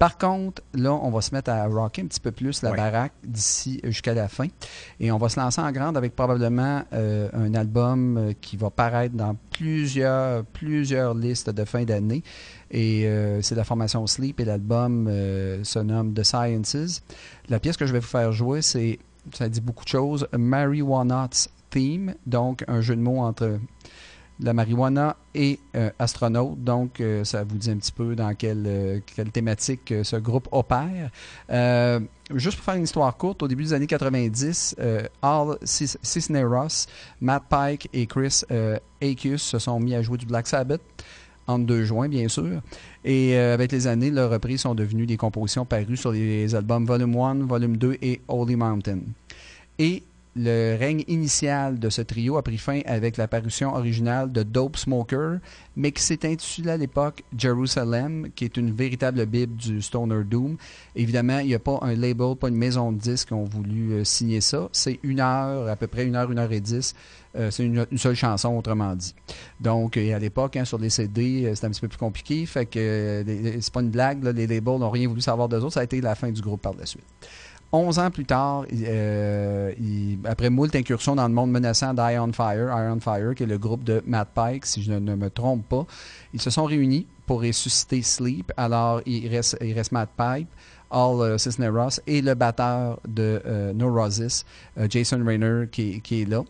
[0.00, 3.12] Par contre, là, on va se mettre à rocker un petit peu plus la baraque
[3.22, 4.46] d'ici jusqu'à la fin.
[4.98, 8.70] Et on va se lancer en grande avec probablement euh, un album euh, qui va
[8.70, 12.22] paraître dans plusieurs, plusieurs listes de fin d'année.
[12.70, 17.02] Et euh, c'est la formation Sleep et l'album euh, se nomme The Sciences.
[17.50, 18.98] La pièce que je vais vous faire jouer, c'est,
[19.34, 23.58] ça dit beaucoup de choses, Marijuana's Theme, donc un jeu de mots entre
[24.42, 26.62] la marijuana et euh, astronaute.
[26.62, 29.00] Donc, euh, ça vous dit un petit peu dans quelle, euh,
[29.32, 31.10] thématique euh, ce groupe opère.
[32.34, 36.86] Juste pour faire une histoire courte, au début des années 90, euh, Al Cis- Cisneros,
[37.20, 38.42] Matt Pike et Chris
[39.02, 40.80] Achius se sont mis à jouer du Black Sabbath
[41.46, 42.60] entre deux joints, bien sûr.
[43.04, 47.16] Et avec les années, leurs reprises sont devenues des compositions parues sur les albums Volume
[47.16, 48.98] 1, Volume 2 et Holy Mountain.
[49.78, 50.04] Et
[50.36, 54.76] le règne initial de ce trio a pris fin avec la parution originale de Dope
[54.76, 55.38] Smoker,
[55.76, 60.56] mais qui s'est intitulé à l'époque Jerusalem, qui est une véritable bible du Stoner Doom.
[60.94, 63.92] Évidemment, il n'y a pas un label, pas une maison de disques qui ont voulu
[63.92, 64.68] euh, signer ça.
[64.72, 66.94] C'est une heure, à peu près une heure, une heure et dix.
[67.36, 69.14] Euh, c'est une, seule chanson, autrement dit.
[69.60, 72.44] Donc, et à l'époque, hein, sur les CD, euh, c'était un petit peu plus compliqué.
[72.46, 75.74] Fait que euh, c'est pas une blague, les labels n'ont rien voulu savoir d'eux autres.
[75.74, 77.04] Ça a été la fin du groupe par la suite.
[77.72, 79.72] 11 ans plus tard, euh,
[80.24, 83.84] après moult incursions dans le monde menaçant d'Iron Fire, Iron Fire, qui est le groupe
[83.84, 85.86] de Matt Pike, si je ne me trompe pas,
[86.34, 88.50] ils se sont réunis pour ressusciter Sleep.
[88.56, 90.48] Alors, il reste, Matt Pike,
[90.90, 94.44] Al euh, Cisneros et le batteur de euh, Neurosis,
[94.76, 96.42] euh, Jason Rayner, qui, est là.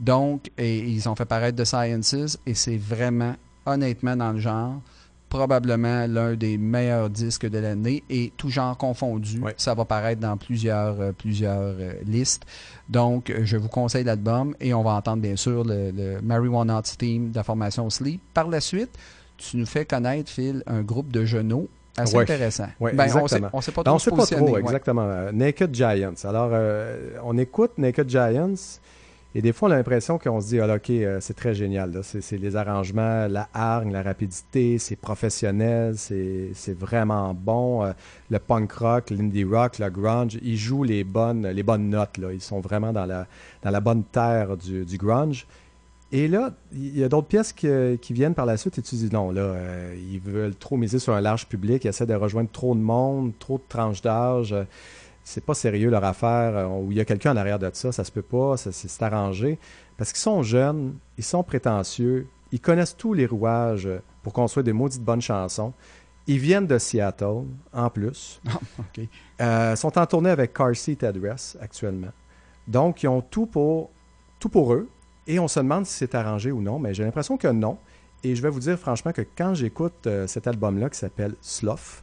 [0.00, 4.80] Donc, ils ont fait paraître The Sciences et c'est vraiment, honnêtement, dans le genre,
[5.38, 9.42] probablement l'un des meilleurs disques de l'année et tout genre confondu.
[9.56, 12.44] Ça va paraître dans plusieurs, euh, plusieurs euh, listes.
[12.88, 16.96] Donc, euh, je vous conseille l'album et on va entendre bien sûr le, le Marijuana's
[16.96, 18.20] Theme de la formation Sleep.
[18.32, 18.90] Par la suite,
[19.36, 22.22] tu nous fais connaître, Phil, un groupe de genoux assez Ouais.
[22.22, 22.68] intéressant.
[22.78, 23.48] Ouais, Ben, on exactement.
[23.52, 25.32] on sait pas Ben, trop on sait pas positionner, trop, exactement.
[25.32, 26.14] Naked Giants.
[26.22, 28.54] Alors, euh, on écoute Naked Giants
[29.36, 31.54] et des fois, on a l'impression qu'on se dit, ah, là, OK, euh, c'est très
[31.54, 32.00] génial.
[32.04, 37.84] C'est les arrangements, la hargne, la rapidité, c'est professionnel, c'est c'est vraiment bon.
[37.84, 37.92] Euh,
[38.30, 42.18] le punk rock, l'indie rock, le grunge, ils jouent les bonnes, les bonnes notes.
[42.18, 42.32] Là.
[42.32, 43.26] Ils sont vraiment dans la,
[43.62, 45.48] dans la bonne terre du, du grunge.
[46.12, 47.66] Et là, il y a d'autres pièces qui,
[48.00, 51.00] qui viennent par la suite et tu dis non, là, euh, ils veulent trop miser
[51.00, 54.54] sur un large public, ils essaient de rejoindre trop de monde, trop de tranches d'âge.
[55.24, 56.56] Euh, C'est pas sérieux leur affaire.
[56.56, 58.70] euh, Ou il y a quelqu'un en arrière de ça, ça se peut pas, ça,
[58.72, 59.58] c'est arrangé.
[59.96, 63.88] Parce qu'ils sont jeunes, ils sont prétentieux, ils connaissent tous les rouages
[64.22, 65.72] pour construire des maudites bonnes chansons.
[66.26, 67.42] Ils viennent de Seattle,
[67.72, 68.40] en plus.
[68.78, 69.06] OK.
[69.40, 72.12] Euh, sont en tournée avec Car Seat Address actuellement.
[72.66, 73.90] Donc, ils ont tout pour,
[74.40, 74.88] tout pour eux.
[75.26, 77.78] Et on se demande si c'est arrangé ou non, mais j'ai l'impression que non.
[78.22, 82.02] Et je vais vous dire franchement que quand j'écoute euh, cet album-là qui s'appelle Slough,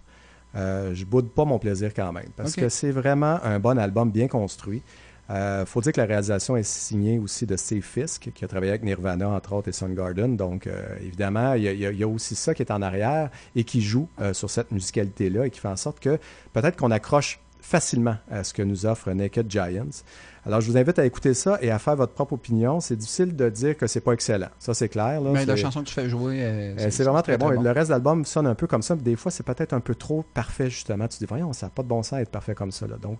[0.55, 2.29] euh, je boude pas mon plaisir quand même.
[2.35, 4.81] Parce que c'est vraiment un bon album bien construit.
[5.29, 8.71] Euh, faut dire que la réalisation est signée aussi de Steve Fisk, qui a travaillé
[8.71, 10.35] avec Nirvana, entre autres, et Soundgarden.
[10.35, 12.63] Donc, euh, évidemment, il y, a- il y a- il y a aussi ça qui
[12.63, 16.01] est en arrière et qui joue euh, sur cette musicalité-là et qui fait en sorte
[16.01, 16.17] que
[16.51, 20.03] peut-être qu'on accroche facilement à ce que nous offre Naked Giants.
[20.43, 22.79] Alors, je vous invite à écouter ça et à faire votre propre opinion.
[22.79, 24.47] C'est difficile de dire que c'est pas excellent.
[24.57, 25.21] Ça, c'est clair.
[25.21, 25.29] là.
[25.31, 27.51] Mais la chanson que tu fais jouer, euh, euh, c'est vraiment très bon.
[27.51, 28.95] Et le reste de l'album sonne un peu comme ça.
[28.95, 31.07] mais Des fois, c'est peut-être un peu trop parfait, justement.
[31.07, 32.87] Tu te dis, voyons, ça n'a pas de bon sens d'être parfait comme ça.
[32.87, 32.95] là.
[32.99, 33.19] Donc,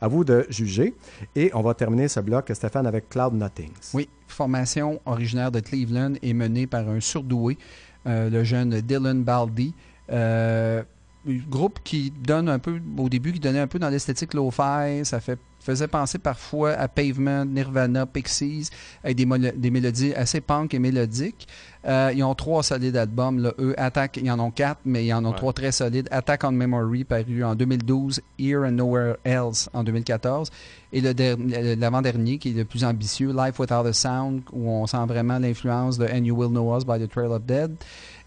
[0.00, 0.94] à vous de juger.
[1.34, 3.72] Et on va terminer ce bloc, Stéphane, avec Cloud Nothings.
[3.92, 7.58] Oui, formation originaire de Cleveland et menée par un surdoué,
[8.06, 9.74] euh, le jeune Dylan Baldy.
[10.12, 10.82] Euh,
[11.26, 15.04] groupe qui donne un peu, au début, qui donnait un peu dans l'esthétique lo-fi.
[15.04, 15.38] Ça fait,
[15.70, 18.68] faisait penser parfois à Pavement, Nirvana, Pixies,
[19.04, 21.46] avec des, des mélodies assez punk et mélodiques.
[21.86, 23.38] Euh, ils ont trois solides albums.
[23.42, 23.52] Là.
[23.58, 25.36] Eux, Attack, ils en ont quatre, mais ils en ont Ouais.
[25.36, 26.08] trois très solides.
[26.10, 30.50] Attack on Memory, paru en 2012, Here and Nowhere Else en 2014.
[30.92, 35.38] Et l'avant-dernier, qui est le plus ambitieux, Life Without a Sound, où on sent vraiment
[35.38, 37.74] l'influence de And You Will Know Us by the Trail of Dead.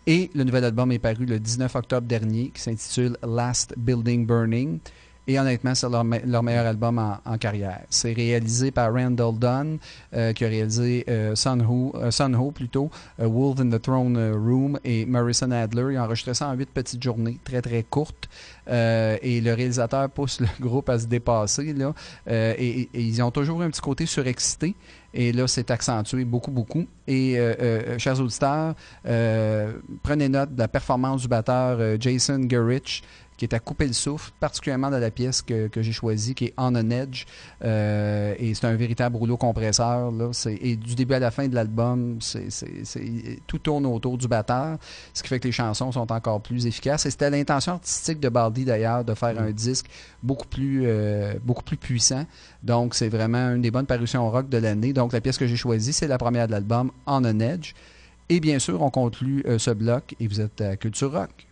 [0.07, 4.79] Et le nouvel album est paru le 19 octobre dernier, qui s'intitule Last Building Burning.
[5.25, 7.81] Et honnêtement, c'est leur, me- leur meilleur album en, carrière.
[7.89, 9.77] C'est réalisé par Randall Dunn,
[10.13, 12.89] euh, qui a réalisé euh, Sun Ho, euh, Sun Ho plutôt,
[13.21, 15.93] euh, Wolf in the Throne Room et Morrison Adler.
[15.93, 18.27] Ils ont enregistré ça en huit petites journées, très très courtes.
[18.67, 21.73] Et le réalisateur pousse le groupe à se dépasser.
[21.73, 21.93] Là.
[22.27, 24.73] Et, ils ont toujours un petit côté surexcité.
[25.13, 26.85] Et là, c'est accentué beaucoup, beaucoup.
[27.05, 27.37] Et,
[27.97, 28.73] chers auditeurs,
[29.03, 33.03] prenez note de la performance du batteur Jason Gerrich,
[33.43, 36.45] qui est à couper le souffle, particulièrement dans la pièce que, que j'ai choisie, qui
[36.45, 37.25] est On an Edge.
[37.63, 40.11] Euh, et c'est un véritable rouleau compresseur.
[40.11, 40.31] Là.
[40.61, 42.19] Et du début à la fin de l'album,
[43.45, 44.77] tout tourne autour du batteur,
[45.13, 47.05] ce qui fait que les chansons sont encore plus efficaces.
[47.05, 49.87] Et c'était l'intention artistique de Baldi, d'ailleurs, de faire un disque
[50.21, 52.25] beaucoup plus, euh, beaucoup plus puissant.
[52.63, 54.93] Donc, c'est vraiment une des bonnes parutions rock de l'année.
[54.93, 57.73] Donc, la pièce que j'ai choisie, c'est la première de l'album, On an Edge.
[58.29, 61.45] Et bien sûr, on conclut euh, ce bloc et vous êtes à Culture Rock.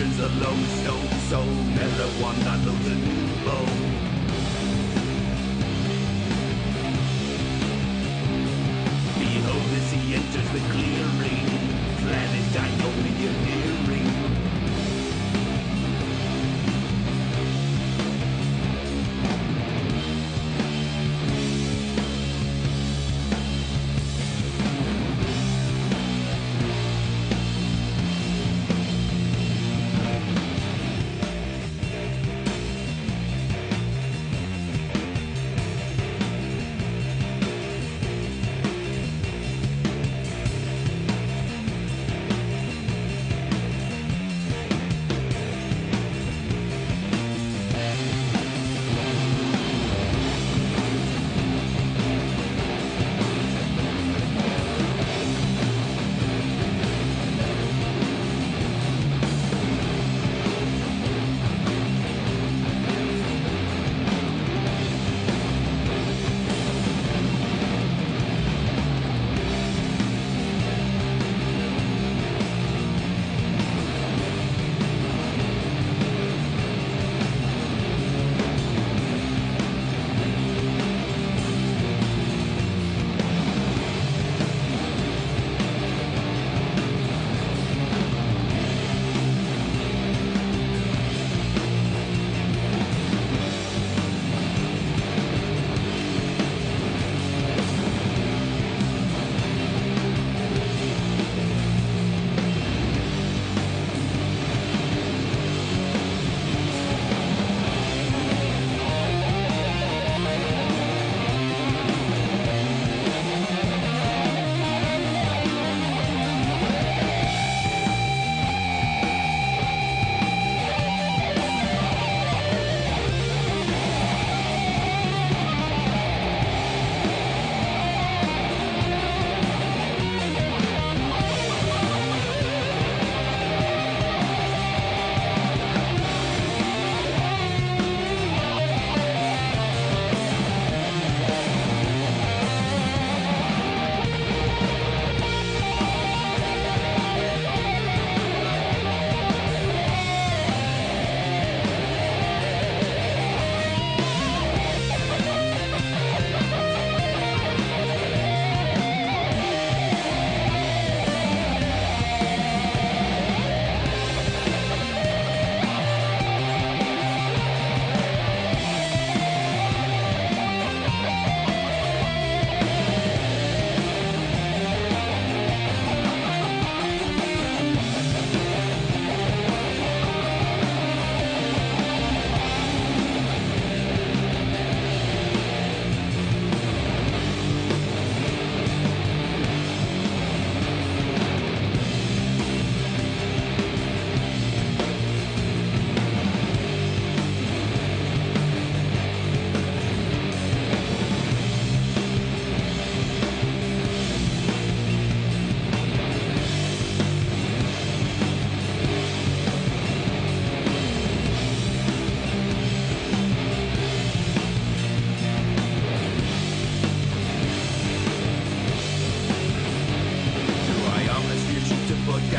[0.00, 1.44] Legends of Lone Stone Soul
[1.78, 3.02] Eller Wanda Luden
[3.44, 3.80] Bone
[9.18, 10.99] Behold as he enters the clear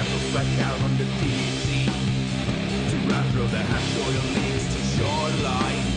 [0.04, 4.98] Several back out on the deep sea To run through the half oil leaks to
[4.98, 5.91] shoreline.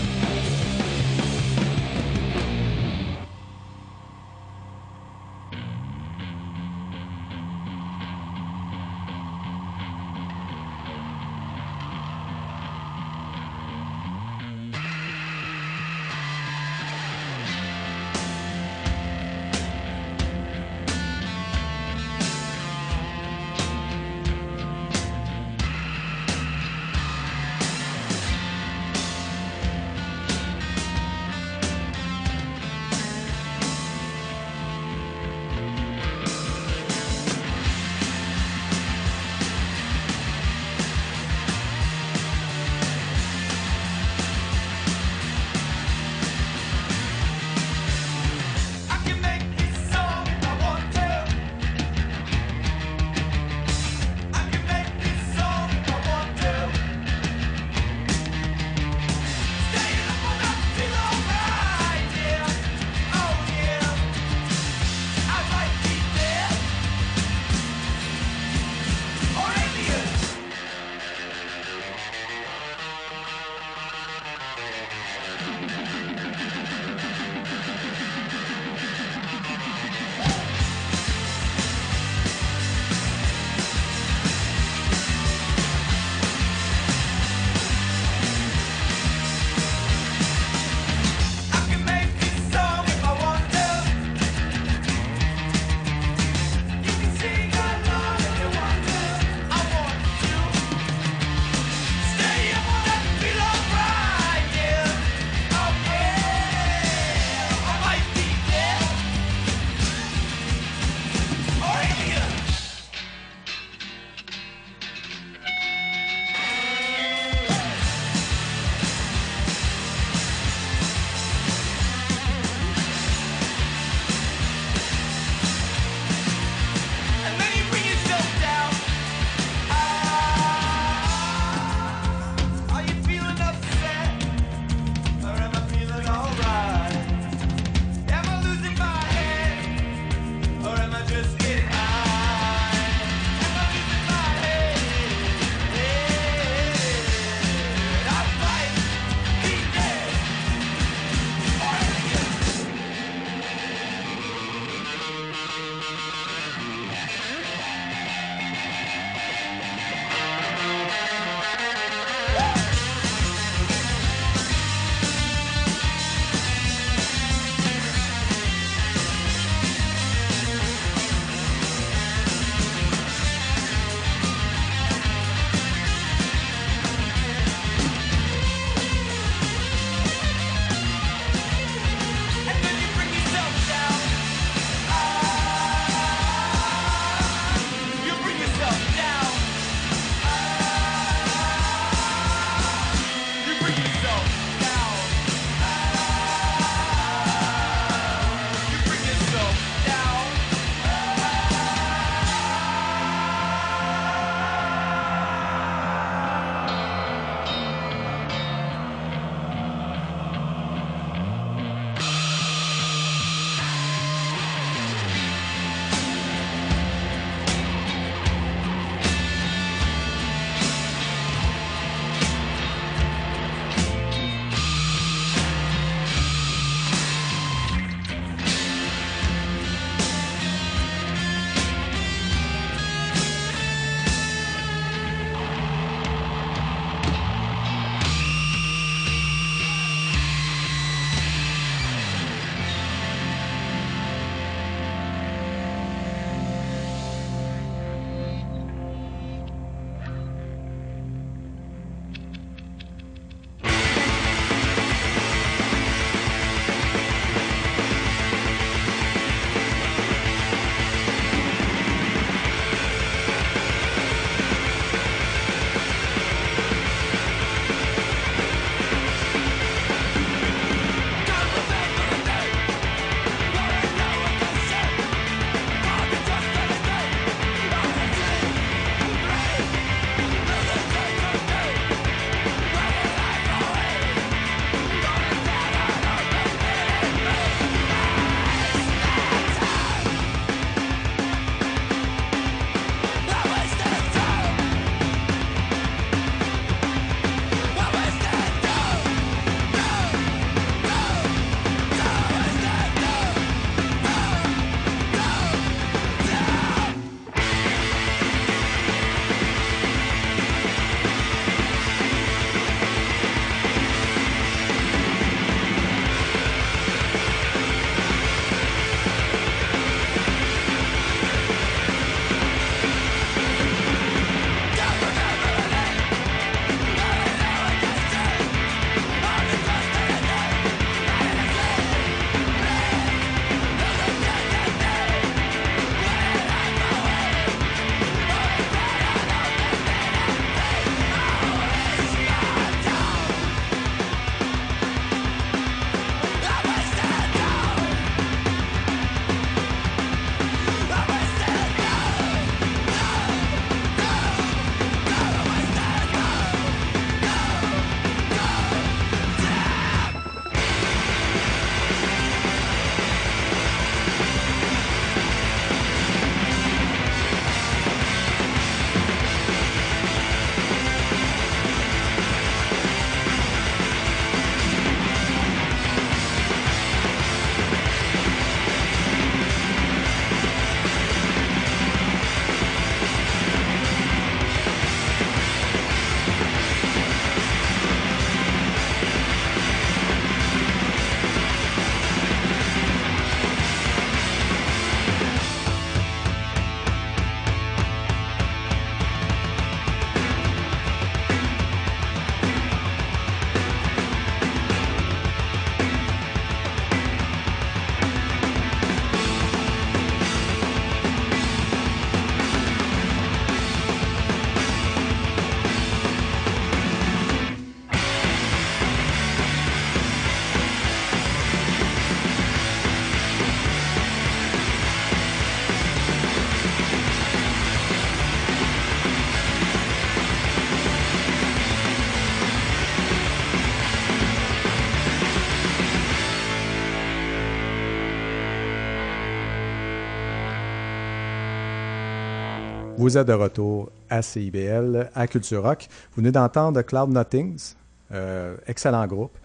[443.05, 445.89] Vous êtes de retour à CIBL, à Culture Rock.
[446.15, 447.75] Vous venez d'entendre Cloud Nothings,
[448.13, 449.37] euh, excellent groupe,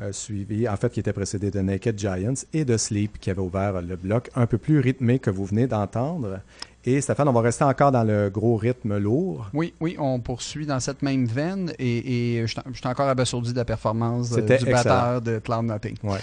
[0.00, 3.42] euh, suivi, en fait, qui était précédé de Naked Giants et de Sleep, qui avait
[3.42, 6.40] ouvert le bloc un peu plus rythmé que vous venez d'entendre.
[6.86, 9.46] Et Stéphane, on va rester encore dans le gros rythme lourd.
[9.52, 13.58] Oui, oui, on poursuit dans cette même veine et, et je suis- encore abasourdi de
[13.58, 15.96] la performance euh, du batteur de Cloud Nothing.
[16.02, 16.18] Ouais.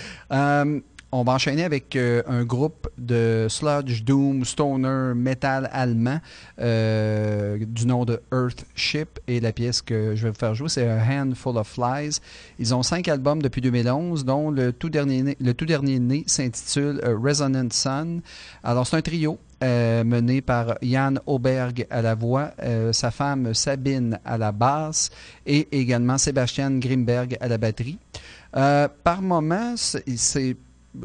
[1.12, 6.20] On va enchaîner avec euh, un groupe de sludge, doom, stoner, metal allemand
[6.62, 10.88] euh, du nom de Earthship et la pièce que je vais vous faire jouer c'est
[10.88, 12.20] A Handful of Flies.
[12.60, 17.02] Ils ont cinq albums depuis 2011 dont le tout dernier le tout dernier né s'intitule
[17.04, 18.22] euh, Resonant Sun.
[18.64, 23.56] Alors c'est un trio euh, mené par Jan Auberg à la voix, euh, sa femme
[23.56, 25.10] Sabine à la basse
[25.48, 27.98] et également Sébastien Grimberg à la batterie.
[28.56, 30.56] Euh, par moment, c'est- c'est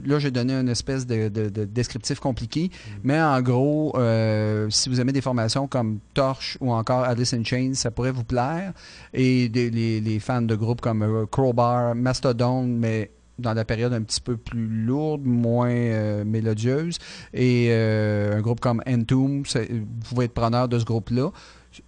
[0.04, 2.70] Là, j'ai donné une espèce de, de- de descriptif compliqué,
[3.02, 7.44] mais en gros, euh, si vous aimez des formations comme Torch ou encore Alice in
[7.44, 8.72] Chains, ça pourrait vous plaire.
[9.12, 13.92] Et des- les, les fans de groupes comme euh, Crowbar, Mastodon, mais dans la période
[13.92, 16.98] un petit peu plus lourde, moins euh, mélodieuse,
[17.32, 21.30] et euh, un groupe comme Entomb, vous pouvez être preneur de ce groupe-là.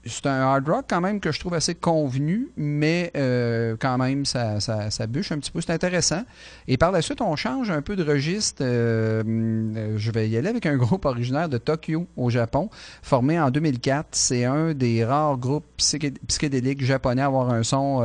[0.04, 4.24] C'est un hard rock quand même que je trouve assez convenu, mais euh, quand même
[4.24, 5.60] ça, ça, ça bûche un petit peu.
[5.60, 6.22] C'est intéressant.
[6.68, 8.62] Et par la suite, on change un peu de registre.
[8.64, 12.68] Euh, euh, je vais y aller avec un groupe originaire de Tokyo, au Japon,
[13.02, 14.08] formé en 2004.
[14.12, 18.02] C'est un des rares groupes psyché- psychédéliques japonais à avoir un son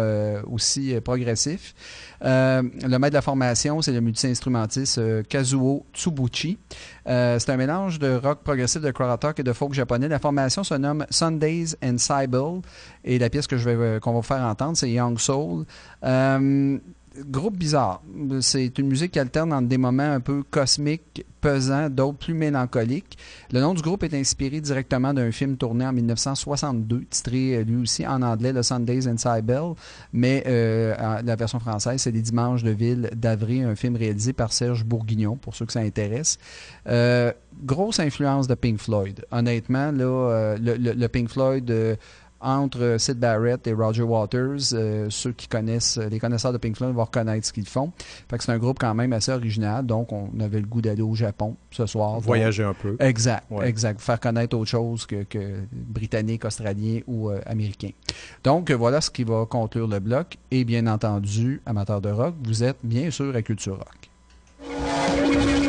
[0.49, 1.73] aussi progressif.
[2.23, 6.57] Euh, le maître de la formation, c'est le multi-instrumentiste euh, Kazuo Tsubuchi.
[7.07, 10.07] Euh, c'est un mélange de rock progressif, de krautrock et de folk japonais.
[10.07, 12.61] La formation se nomme Sundays and Cybele
[13.03, 15.65] et la pièce que qu'on va vous faire entendre, c'est Young Soul.
[17.17, 18.01] Groupe bizarre.
[18.39, 23.17] C'est une musique qui alterne entre des moments un peu cosmiques, pesants, d'autres plus mélancoliques.
[23.51, 27.81] Le nom du groupe est inspiré directement d'un film tourné en 1962, titré euh, lui
[27.81, 29.73] aussi en anglais Le Sundays and Cybele,
[30.13, 34.53] mais euh, la version française, c'est Les Dimanches de Ville d'Avril, un film réalisé par
[34.53, 36.37] Serge Bourguignon, pour ceux que ça intéresse.
[36.87, 39.25] Euh, grosse influence de Pink Floyd.
[39.31, 41.97] Honnêtement, là, le, Pink Floyd
[42.41, 46.93] entre Sid Barrett et Roger Waters, euh, ceux qui connaissent, les connaisseurs de Pink Floyd
[46.93, 47.91] vont reconnaître ce qu'ils font.
[48.29, 51.01] Fait que c'est un groupe quand même assez original, donc on avait le goût d'aller
[51.01, 52.13] au Japon ce soir.
[52.15, 52.95] Donc, Voyager un peu.
[52.99, 53.67] Exact, Ouais.
[53.69, 54.01] exact.
[54.01, 57.89] Faire connaître autre chose que, que britannique, australien ou euh, américain.
[58.43, 60.37] Donc, voilà ce qui va conclure le bloc.
[60.51, 65.60] Et bien entendu, amateurs de rock, vous êtes bien sûr à Culture Rock.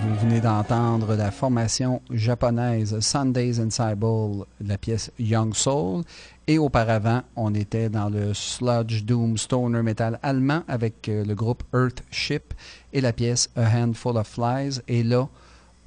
[0.00, 6.02] Vous venez d'entendre la formation japonaise Sundays in Cybele, la pièce Young Soul.
[6.46, 11.62] Et auparavant, on était dans le sludge doom stoner metal allemand avec euh, le groupe
[11.74, 12.54] Earthship
[12.92, 14.80] et la pièce A Handful of Flies.
[14.88, 15.28] Et là,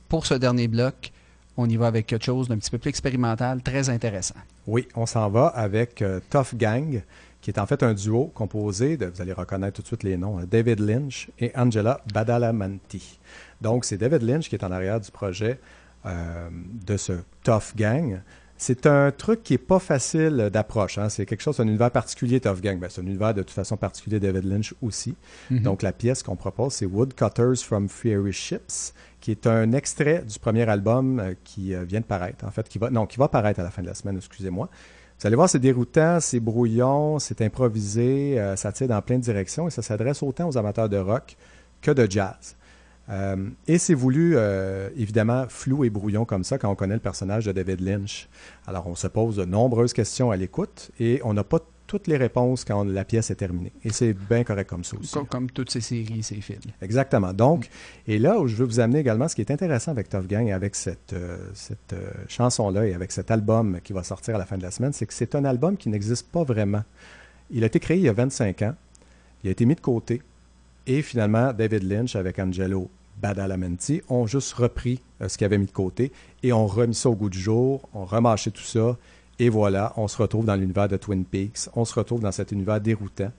[0.08, 1.12] pour ce dernier bloc,
[1.58, 4.36] on y va avec quelque chose d'un petit peu plus expérimental, très intéressant.
[4.66, 7.02] Oui, on s'en va avec euh, Tough Gang,
[7.42, 10.18] qui est en fait un duo composé de, vous allez reconnaître tout de suite les
[10.18, 13.20] noms, hein, David Lynch et Angela Badalamenti.
[13.62, 15.60] Donc, c'est David Lynch qui est en arrière du projet
[16.06, 16.50] euh,
[16.86, 17.14] de ce
[17.44, 18.22] Tough Gang.
[18.62, 20.98] C'est un truc qui n'est pas facile d'approche.
[20.98, 21.08] hein.
[21.08, 22.78] C'est quelque chose, un univers particulier, Tough Gang.
[22.78, 25.16] Ben, c'est un univers de toute façon particulier, David Lynch aussi.
[25.50, 25.62] Mhm.
[25.62, 30.38] Donc, la pièce qu'on propose, c'est Woodcutters from Fiery Ships, qui est un extrait du
[30.40, 32.46] premier album euh, qui euh, vient de paraître.
[32.46, 34.70] En fait, qui va, non, qui va paraître à la fin de la semaine, excusez-moi.
[35.20, 39.24] Vous allez voir, c'est déroutant, c'est brouillon, c'est improvisé, euh, ça tire dans plein de
[39.24, 41.36] directions et ça s'adresse autant aux amateurs de rock
[41.82, 42.56] que de jazz.
[43.10, 47.00] Euh, et c'est voulu, euh, évidemment, flou et brouillon comme ça quand on connaît le
[47.00, 48.30] personnage de David Lynch.
[48.68, 51.60] Alors, on se pose de nombreuses questions à l'écoute et on n'a pas
[51.90, 53.72] toutes les réponses quand la pièce est terminée.
[53.84, 55.12] Et c'est bien correct comme ça aussi.
[55.12, 56.60] Comme, comme toutes ces séries, ces films.
[56.84, 57.34] Exactement.
[57.34, 57.68] Donc,
[58.08, 60.48] et là où je veux vous amener également, ce qui est intéressant avec Tough Gang,
[60.48, 64.38] et avec cette, euh, cette euh, chanson-là et avec cet album qui va sortir à
[64.38, 66.84] la fin de la semaine, c'est que c'est un album qui n'existe pas vraiment.
[67.50, 68.76] Il a été créé il y a 25 ans,
[69.44, 70.22] il a été mis de côté,
[70.86, 72.88] et finalement, David Lynch avec Angelo
[73.22, 76.12] Badalamenti ont juste repris euh, ce qu'ils avaient mis de côté
[76.44, 78.98] et ont remis ça au goût du jour, ont remâché tout ça,
[79.40, 82.52] et voilà, on se retrouve dans l'univers de Twin Peaks, on se retrouve dans cet
[82.52, 83.32] univers déroutant,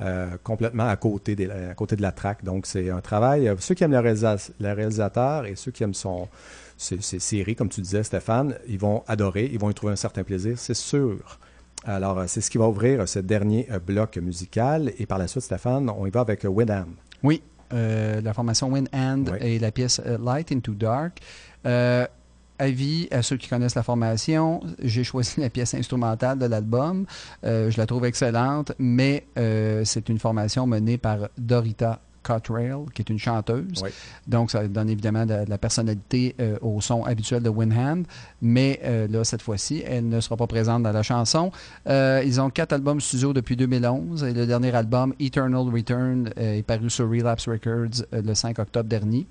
[0.00, 2.44] euh, complètement à côté, de la traque.
[2.44, 3.48] Donc, c'est un travail.
[3.48, 6.28] euh, Ceux qui aiment le, réalisa- le réalisateur et ceux qui aiment son,
[6.76, 9.96] ses, ses séries, comme tu disais, Stéphane, ils vont adorer, ils vont y trouver un
[9.96, 11.40] certain plaisir, c'est sûr.
[11.84, 14.92] Alors, c'est ce qui va ouvrir ce dernier bloc musical.
[14.98, 16.94] Et par la suite, Stéphane, on y va avec Windham.
[17.24, 17.42] Oui,
[17.72, 21.20] euh, la formation Wind Hand et la pièce euh, Light into Dark.
[21.66, 22.06] Euh,
[22.58, 27.06] avis à ceux qui connaissent la formation, j'ai choisi la pièce instrumentale de l'album.
[27.44, 33.00] Euh, je la trouve excellente, mais euh, c'est une formation menée par Dorita Cottrell, qui
[33.00, 33.82] est une chanteuse.
[33.82, 33.90] Oui.
[34.26, 38.02] Donc, ça donne évidemment de, de la personnalité euh, au son habituel de Windhand.
[38.42, 41.50] Mais euh, là, cette fois-ci, elle ne sera pas présente dans la chanson.
[41.88, 46.62] Euh, ils ont quatre albums studio depuis 2011 et le dernier album, Eternal Return, est
[46.62, 49.26] paru sur Relapse Records le 5 octobre dernier.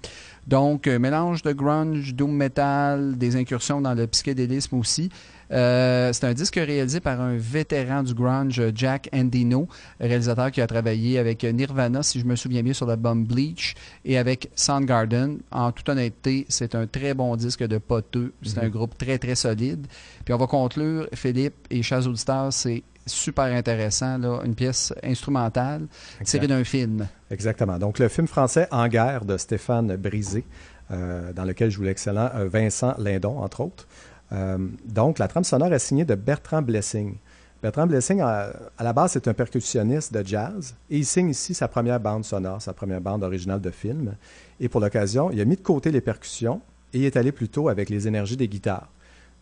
[0.48, 5.10] Donc, mélange de grunge, doom metal, des incursions dans le psychédélisme aussi.
[5.52, 9.68] Euh, c'est un disque réalisé par un vétéran du grunge, Jack Endino,
[10.00, 13.76] réalisateur qui a travaillé avec Nirvana, si je me souviens bien, sur l'album Bleach
[14.06, 15.40] et avec Soundgarden.
[15.52, 18.34] En toute honnêteté, c'est un très bon disque de poteux.
[18.44, 19.88] C'est un groupe très, très solide.
[20.26, 25.88] Puis on va conclure, Philippe et chers auditeurs, c'est super intéressant, là, une pièce instrumentale
[26.24, 27.08] tirée d'un film.
[27.32, 27.80] Exactement.
[27.80, 30.46] Donc, le film français En guerre de Stéphane Brisé,
[30.92, 33.88] euh, dans lequel joue l'excellent euh, Vincent Lindon, entre autres.
[34.32, 37.16] Euh, donc, la trame sonore est signée de Bertrand Blessing.
[37.62, 41.54] Bertrand Blessing, à, à la base, c'est un percussionniste de jazz et il signe ici
[41.54, 44.16] sa première bande sonore, sa première bande originale de film.
[44.60, 46.62] Et pour l'occasion, il a mis de côté les percussions
[46.94, 48.90] et il est allé plutôt avec les énergies des guitares.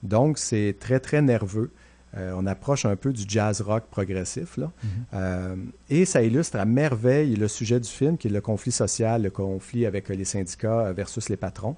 [0.03, 1.71] Donc, c'est très, très nerveux.
[2.17, 4.55] Euh, on approche un peu du jazz rock progressif.
[4.57, 4.71] Là.
[5.13, 5.55] Euh,
[5.89, 9.29] et ça illustre à merveille le sujet du film, qui est le conflit social, le
[9.29, 11.75] conflit avec les syndicats versus les patrons.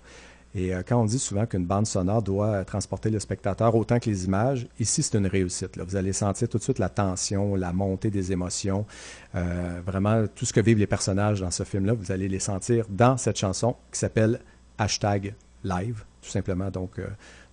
[0.55, 3.99] Et euh, quand on dit souvent qu'une bande sonore doit euh, transporter le spectateur autant
[3.99, 5.77] que les images, ici c'est une réussite.
[5.77, 8.85] Vous allez sentir tout de suite la tension, la montée des émotions,
[9.35, 12.85] euh, vraiment tout ce que vivent les personnages dans ce film-là, vous allez les sentir
[12.89, 14.39] dans cette chanson qui s'appelle
[14.77, 16.69] Hashtag Live, tout simplement.
[16.69, 17.01] Donc,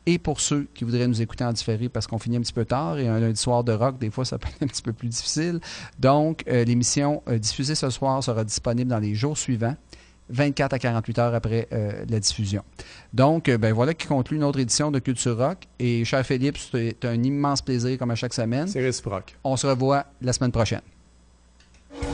[0.05, 2.65] Et pour ceux qui voudraient nous écouter en différé parce qu'on finit un petit peu
[2.65, 4.91] tard et un lundi soir de rock, des fois, ça peut être un petit peu
[4.91, 5.61] plus difficile.
[5.97, 9.75] Donc, euh, l'émission euh, diffusée ce soir sera disponible dans les jours suivants.
[10.29, 12.63] 24 à 48 heures après euh, la diffusion.
[13.13, 15.59] Donc, euh, ben voilà qui conclut une autre édition de Culture Rock.
[15.79, 18.67] Et cher Philippe, c'est un immense plaisir comme à chaque semaine.
[18.67, 19.35] C'est réciproque.
[19.43, 20.81] On se revoit la semaine prochaine.
[21.93, 22.09] The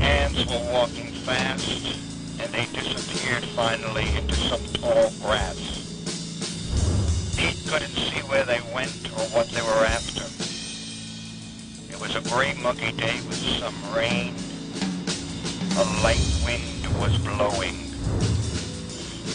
[0.00, 5.58] ants were walking fast, and they disappeared finally into some tall grass.
[7.36, 10.24] Pete couldn't see where they went or what they were after.
[11.92, 14.34] It was a gray, muggy day with some rain.
[15.76, 17.76] A light wind was blowing.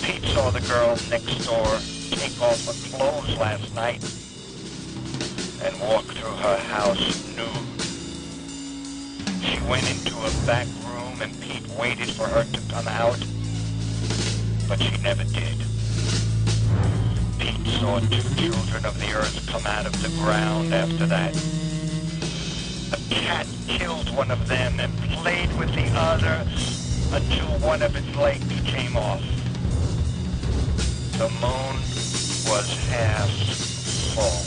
[0.03, 1.79] Pete saw the girl next door
[2.11, 4.01] take off her clothes last night
[5.63, 7.81] and walk through her house nude.
[9.43, 13.19] She went into a back room and Pete waited for her to come out,
[14.67, 15.57] but she never did.
[17.39, 21.35] Pete saw two children of the earth come out of the ground after that.
[22.93, 26.45] A cat killed one of them and played with the other
[27.11, 29.21] until one of its legs came off.
[31.17, 31.75] The moon
[32.45, 33.29] was half
[34.13, 34.43] full.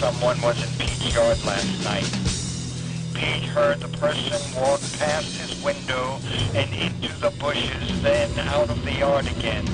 [0.00, 2.08] Someone was in Pete's yard last night.
[3.14, 6.18] Pete heard the person walk past his window
[6.54, 9.66] and into the bushes, then out of the yard again.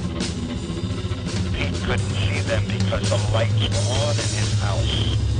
[1.55, 5.36] Pete couldn't see them because the lights were on in his house.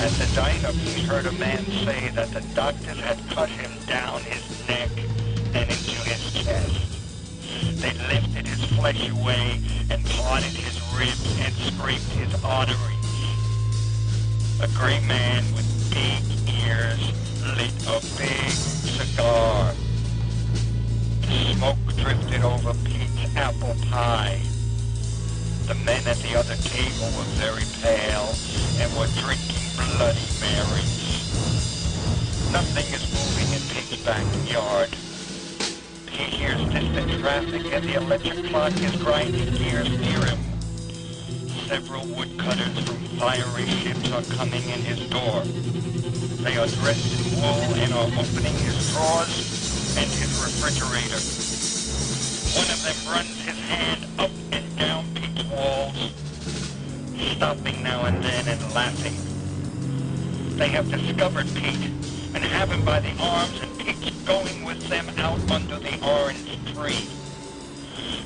[0.00, 4.20] At the diner, he heard a man say that the doctors had cut him down
[4.20, 4.90] his neck
[5.54, 7.82] and into his chest.
[7.82, 9.60] They lifted his flesh away
[9.90, 12.94] and parted his ribs and scraped his arteries.
[14.62, 16.22] A gray man with big
[16.62, 17.02] ears
[17.58, 19.74] lit a big cigar.
[21.22, 24.40] The smoke drifted over Pete's apple pie.
[25.66, 28.32] The men at the other table were very pale
[28.78, 31.22] and were drinking Bloody Marys.
[32.50, 34.90] Nothing is moving in Pete's backyard.
[36.10, 40.38] He hears distant traffic and the electric clock is grinding gears near him.
[41.68, 45.42] Several woodcutters from fiery ships are coming in his door.
[46.42, 51.22] They are dressed in wool and are opening his drawers and his refrigerator.
[52.58, 56.12] One of them runs his hand up and down Pete's walls,
[57.36, 59.37] stopping now and then and laughing.
[60.58, 61.92] They have discovered Pete
[62.34, 66.50] and have him by the arms and Pete's going with them out under the orange
[66.74, 67.06] tree.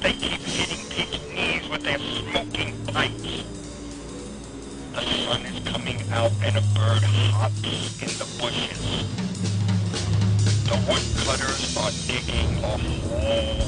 [0.01, 3.45] They keep hitting Pete's knees with their smoking pipes.
[4.95, 7.03] The sun is coming out and a bird
[7.37, 8.81] hops in the bushes.
[10.65, 13.61] The woodcutters are digging a hole.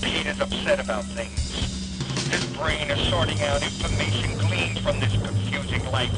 [0.00, 1.68] Pete is upset about things.
[2.32, 5.14] His brain is sorting out information gleaned from this
[5.80, 6.12] life.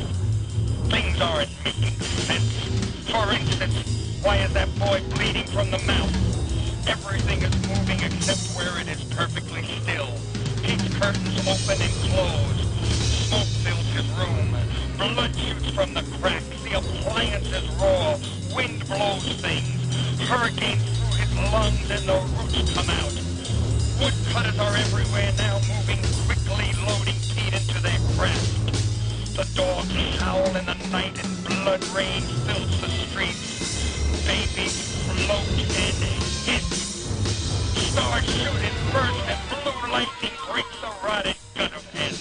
[0.91, 1.93] Things aren't making
[2.27, 3.07] sense.
[3.11, 6.11] For instance, why is that boy bleeding from the mouth?
[6.89, 10.09] Everything is moving except where it is perfectly still.
[10.63, 12.59] Pete's curtains open and close.
[13.31, 14.57] Smoke fills his room.
[14.99, 16.45] Blood shoots from the cracks.
[16.65, 18.19] The appliances roar.
[18.57, 20.19] Wind blows things.
[20.27, 23.15] Hurricanes through his lungs and the roots come out.
[24.03, 25.54] Woodcutters are everywhere now,
[29.55, 34.27] dogs howl in the night and blood rain fills the streets.
[34.27, 36.03] Babies float and
[36.47, 36.63] hit.
[36.63, 42.19] Stars shoot and burst and blue lightning breaks the rotted gut of heads.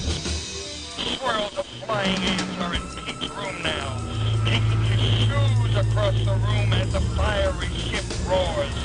[1.18, 3.97] Swirls of flying ants are in Pete's room now,
[4.45, 8.77] kicking his shoes across the room as the fiery ship roars.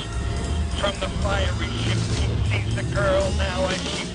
[0.81, 4.08] From the fiery ship, Pete sees the girl now as she